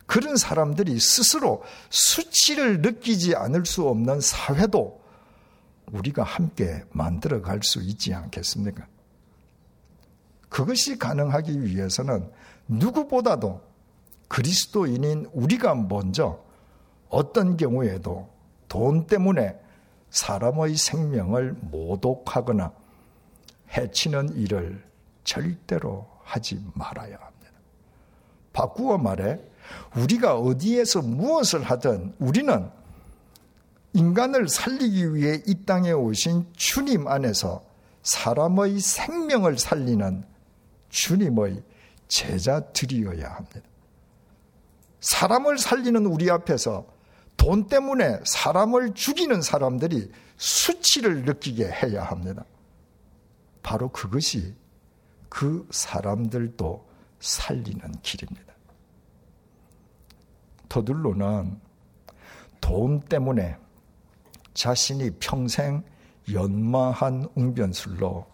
그런 0.05 0.37
사람들이 0.37 0.99
스스로 0.99 1.63
수치를 1.89 2.81
느끼지 2.81 3.35
않을 3.35 3.65
수 3.65 3.87
없는 3.87 4.21
사회도 4.21 5.01
우리가 5.91 6.23
함께 6.23 6.83
만들어 6.91 7.41
갈 7.41 7.61
수 7.63 7.81
있지 7.81 8.13
않겠습니까? 8.13 8.87
그것이 10.49 10.97
가능하기 10.97 11.63
위해서는 11.63 12.31
누구보다도 12.67 13.61
그리스도인인 14.27 15.29
우리가 15.33 15.75
먼저 15.75 16.43
어떤 17.09 17.57
경우에도 17.57 18.29
돈 18.67 19.05
때문에 19.07 19.59
사람의 20.09 20.75
생명을 20.77 21.53
모독하거나 21.59 22.71
해치는 23.75 24.35
일을 24.37 24.83
절대로 25.23 26.07
하지 26.23 26.63
말아야 26.73 27.17
합니다. 27.17 27.51
바꾸어 28.53 28.97
말해 28.97 29.39
우리가 29.95 30.37
어디에서 30.37 31.01
무엇을 31.01 31.63
하든 31.63 32.15
우리는 32.19 32.69
인간을 33.93 34.49
살리기 34.49 35.15
위해 35.15 35.41
이 35.45 35.65
땅에 35.65 35.91
오신 35.91 36.47
주님 36.55 37.07
안에서 37.07 37.63
사람의 38.03 38.79
생명을 38.79 39.57
살리는 39.57 40.23
주님의 40.89 41.63
제자들이어야 42.07 43.29
합니다. 43.29 43.61
사람을 44.99 45.57
살리는 45.57 46.05
우리 46.05 46.29
앞에서 46.29 46.87
돈 47.37 47.67
때문에 47.67 48.19
사람을 48.25 48.93
죽이는 48.93 49.41
사람들이 49.41 50.11
수치를 50.37 51.23
느끼게 51.23 51.65
해야 51.65 52.03
합니다. 52.03 52.45
바로 53.65 53.89
그것이 53.89 54.55
그 55.27 55.67
사람들도 55.71 56.87
살리는 57.19 57.93
길입니다. 58.03 58.53
더들로는 60.69 61.59
돈 62.61 63.01
때문에 63.01 63.57
자신이 64.53 65.09
평생 65.19 65.83
연마한 66.31 67.27
웅변술로 67.33 68.27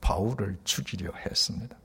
바울을 0.00 0.56
죽이려 0.62 1.12
했습니다. 1.16 1.76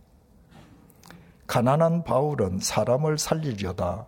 가난한 1.47 2.03
바울은 2.03 2.59
사람을 2.59 3.17
살리려다 3.17 4.05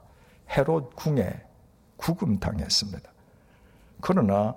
헤롯 0.52 0.96
궁에 0.96 1.42
구금당했습니다. 1.98 3.12
그러나 4.02 4.56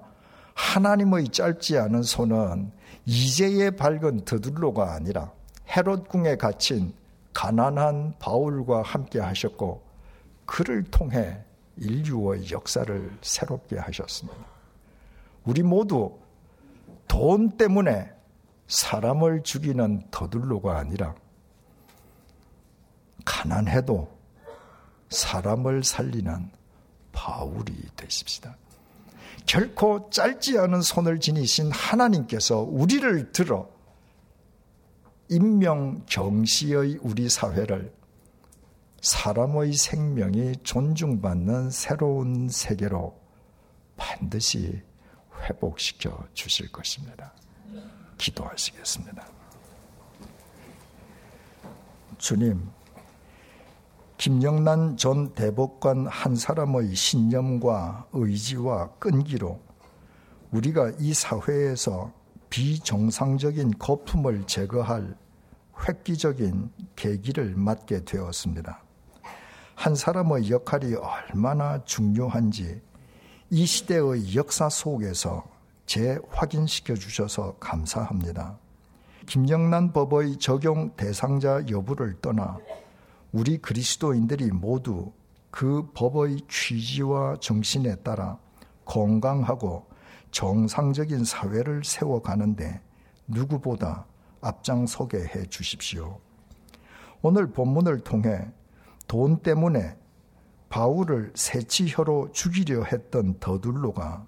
하나님의 0.53 1.29
짧지 1.31 1.79
않은 1.79 2.03
손은 2.03 2.73
이제의 3.07 3.77
밝은 3.77 4.25
더둘로가 4.25 4.93
아니라 4.93 5.33
헤롯 5.69 6.09
궁에 6.09 6.37
갇힌 6.37 6.93
가난한 7.33 8.15
바울과 8.19 8.83
함께 8.83 9.21
하셨고 9.21 9.83
그를 10.45 10.83
통해 10.85 11.41
인류의 11.77 12.51
역사를 12.51 13.19
새롭게 13.23 13.79
하셨습니다. 13.79 14.39
우리 15.45 15.63
모두 15.63 16.19
돈 17.07 17.57
때문에 17.57 18.13
사람을 18.67 19.43
죽이는 19.43 20.03
더둘로가 20.11 20.79
아니라 20.79 21.15
가난해도 23.25 24.09
사람을 25.11 25.85
살리는 25.85 26.51
바울이 27.13 27.73
되십시다. 27.95 28.57
결코 29.47 30.11
짧지 30.11 30.59
않은 30.59 30.83
손을 30.83 31.21
지니신 31.21 31.71
하나님께서 31.71 32.61
우리를 32.61 33.33
들어 33.33 33.69
인명 35.29 36.05
경시의 36.07 36.99
우리 37.01 37.29
사회를 37.29 37.95
사람의 39.01 39.73
생명이 39.73 40.57
존중받는 40.65 41.71
새로운 41.71 42.49
세계로 42.49 43.21
반드시 43.97 44.83
회복시켜 45.43 46.27
주실 46.35 46.71
것입니다. 46.73 47.33
기도하시겠습니다. 48.19 49.27
주님, 52.19 52.69
김영란 54.19 54.97
전 54.97 55.35
대법관 55.35 56.07
한 56.07 56.37
사람의 56.37 56.95
신념과 56.95 58.07
의지와 58.13 58.89
끈기로 58.99 59.61
우리가 60.51 60.93
이 60.99 61.13
사회에서 61.13 62.13
비정상적인 62.49 63.73
거품을 63.79 64.45
제거할 64.47 65.15
획기적인 65.87 66.71
계기를 66.97 67.55
맞게 67.57 68.05
되었습니다. 68.05 68.83
한 69.75 69.95
사람의 69.95 70.51
역할이 70.51 70.95
얼마나 70.95 71.85
중요한지 71.85 72.81
이 73.51 73.67
시대의 73.67 74.35
역사 74.35 74.71
속에서 74.71 75.45
재확인시켜 75.85 76.95
주셔서 76.95 77.55
감사합니다. 77.61 78.59
김영란 79.27 79.93
법의 79.93 80.39
적용 80.39 80.91
대상자 80.97 81.63
여부를 81.69 82.17
떠나 82.23 82.59
우리 83.37 83.59
그리스도인들이 83.59 84.51
모두 84.51 85.13
그 85.51 85.91
법의 85.93 86.41
취지와 86.49 87.37
정신에 87.39 87.97
따라 87.97 88.39
건강하고 88.87 89.85
정상적인 90.31 91.23
사회를 91.23 91.85
세워가는데 91.85 92.81
누구보다 93.27 94.07
앞장서게 94.41 95.19
해 95.19 95.45
주십시오. 95.51 96.19
오늘 97.21 97.53
본문을 97.53 98.01
통해 98.01 98.51
돈 99.07 99.37
때문에 99.43 99.99
바울을 100.71 101.33
세치혀로 101.35 102.33
죽이려 102.33 102.85
했던 102.85 103.39
더둘로가 103.39 104.27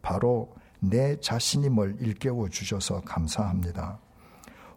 바로 0.00 0.54
내 0.80 1.20
자신임을 1.20 1.96
일깨워 2.00 2.48
주셔서 2.48 3.02
감사합니다. 3.02 4.00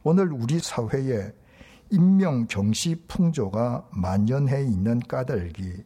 오늘 0.03 0.33
우리 0.33 0.59
사회에 0.59 1.31
인명 1.91 2.47
경시 2.47 2.95
풍조가 3.07 3.89
만연해 3.91 4.63
있는 4.63 4.99
까닭이 4.99 5.83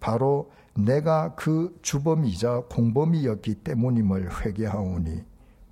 바로 0.00 0.50
내가 0.74 1.34
그 1.36 1.78
주범이자 1.80 2.64
공범이었기 2.68 3.54
때문임을 3.56 4.44
회개하오니 4.44 5.24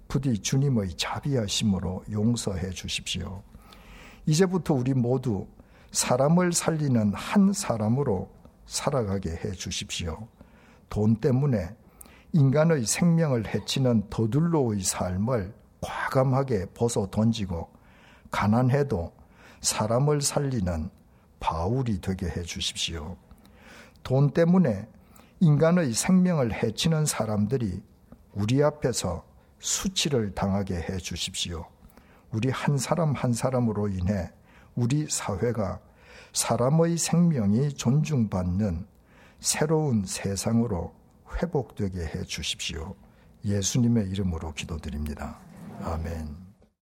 부디 0.06 0.38
주님의 0.38 0.96
자비하심으로 0.96 2.04
용서해 2.12 2.70
주십시오. 2.70 3.42
이제부터 4.24 4.74
우리 4.74 4.94
모두 4.94 5.48
사람을 5.90 6.52
살리는 6.52 7.12
한 7.14 7.52
사람으로 7.52 8.30
살아가게 8.66 9.30
해 9.30 9.50
주십시오. 9.50 10.28
돈 10.88 11.16
때문에 11.16 11.74
인간의 12.32 12.84
생명을 12.84 13.52
해치는 13.52 14.10
더둘로의 14.10 14.82
삶을 14.82 15.52
과감하게 15.80 16.66
벗어 16.74 17.08
던지고 17.10 17.68
가난해도 18.30 19.12
사람을 19.60 20.20
살리는 20.20 20.90
바울이 21.40 22.00
되게 22.00 22.26
해 22.26 22.42
주십시오. 22.42 23.16
돈 24.02 24.30
때문에 24.30 24.88
인간의 25.40 25.92
생명을 25.92 26.62
해치는 26.62 27.06
사람들이 27.06 27.82
우리 28.32 28.62
앞에서 28.62 29.24
수치를 29.58 30.34
당하게 30.34 30.76
해 30.76 30.96
주십시오. 30.98 31.66
우리 32.32 32.50
한 32.50 32.78
사람 32.78 33.12
한 33.12 33.32
사람으로 33.32 33.88
인해 33.88 34.30
우리 34.74 35.06
사회가 35.08 35.80
사람의 36.32 36.98
생명이 36.98 37.74
존중받는 37.74 38.86
새로운 39.40 40.04
세상으로 40.04 40.94
회복되게 41.34 42.00
해 42.00 42.24
주십시오. 42.24 42.94
예수님의 43.44 44.10
이름으로 44.10 44.52
기도드립니다. 44.52 45.38
아멘. 45.82 46.45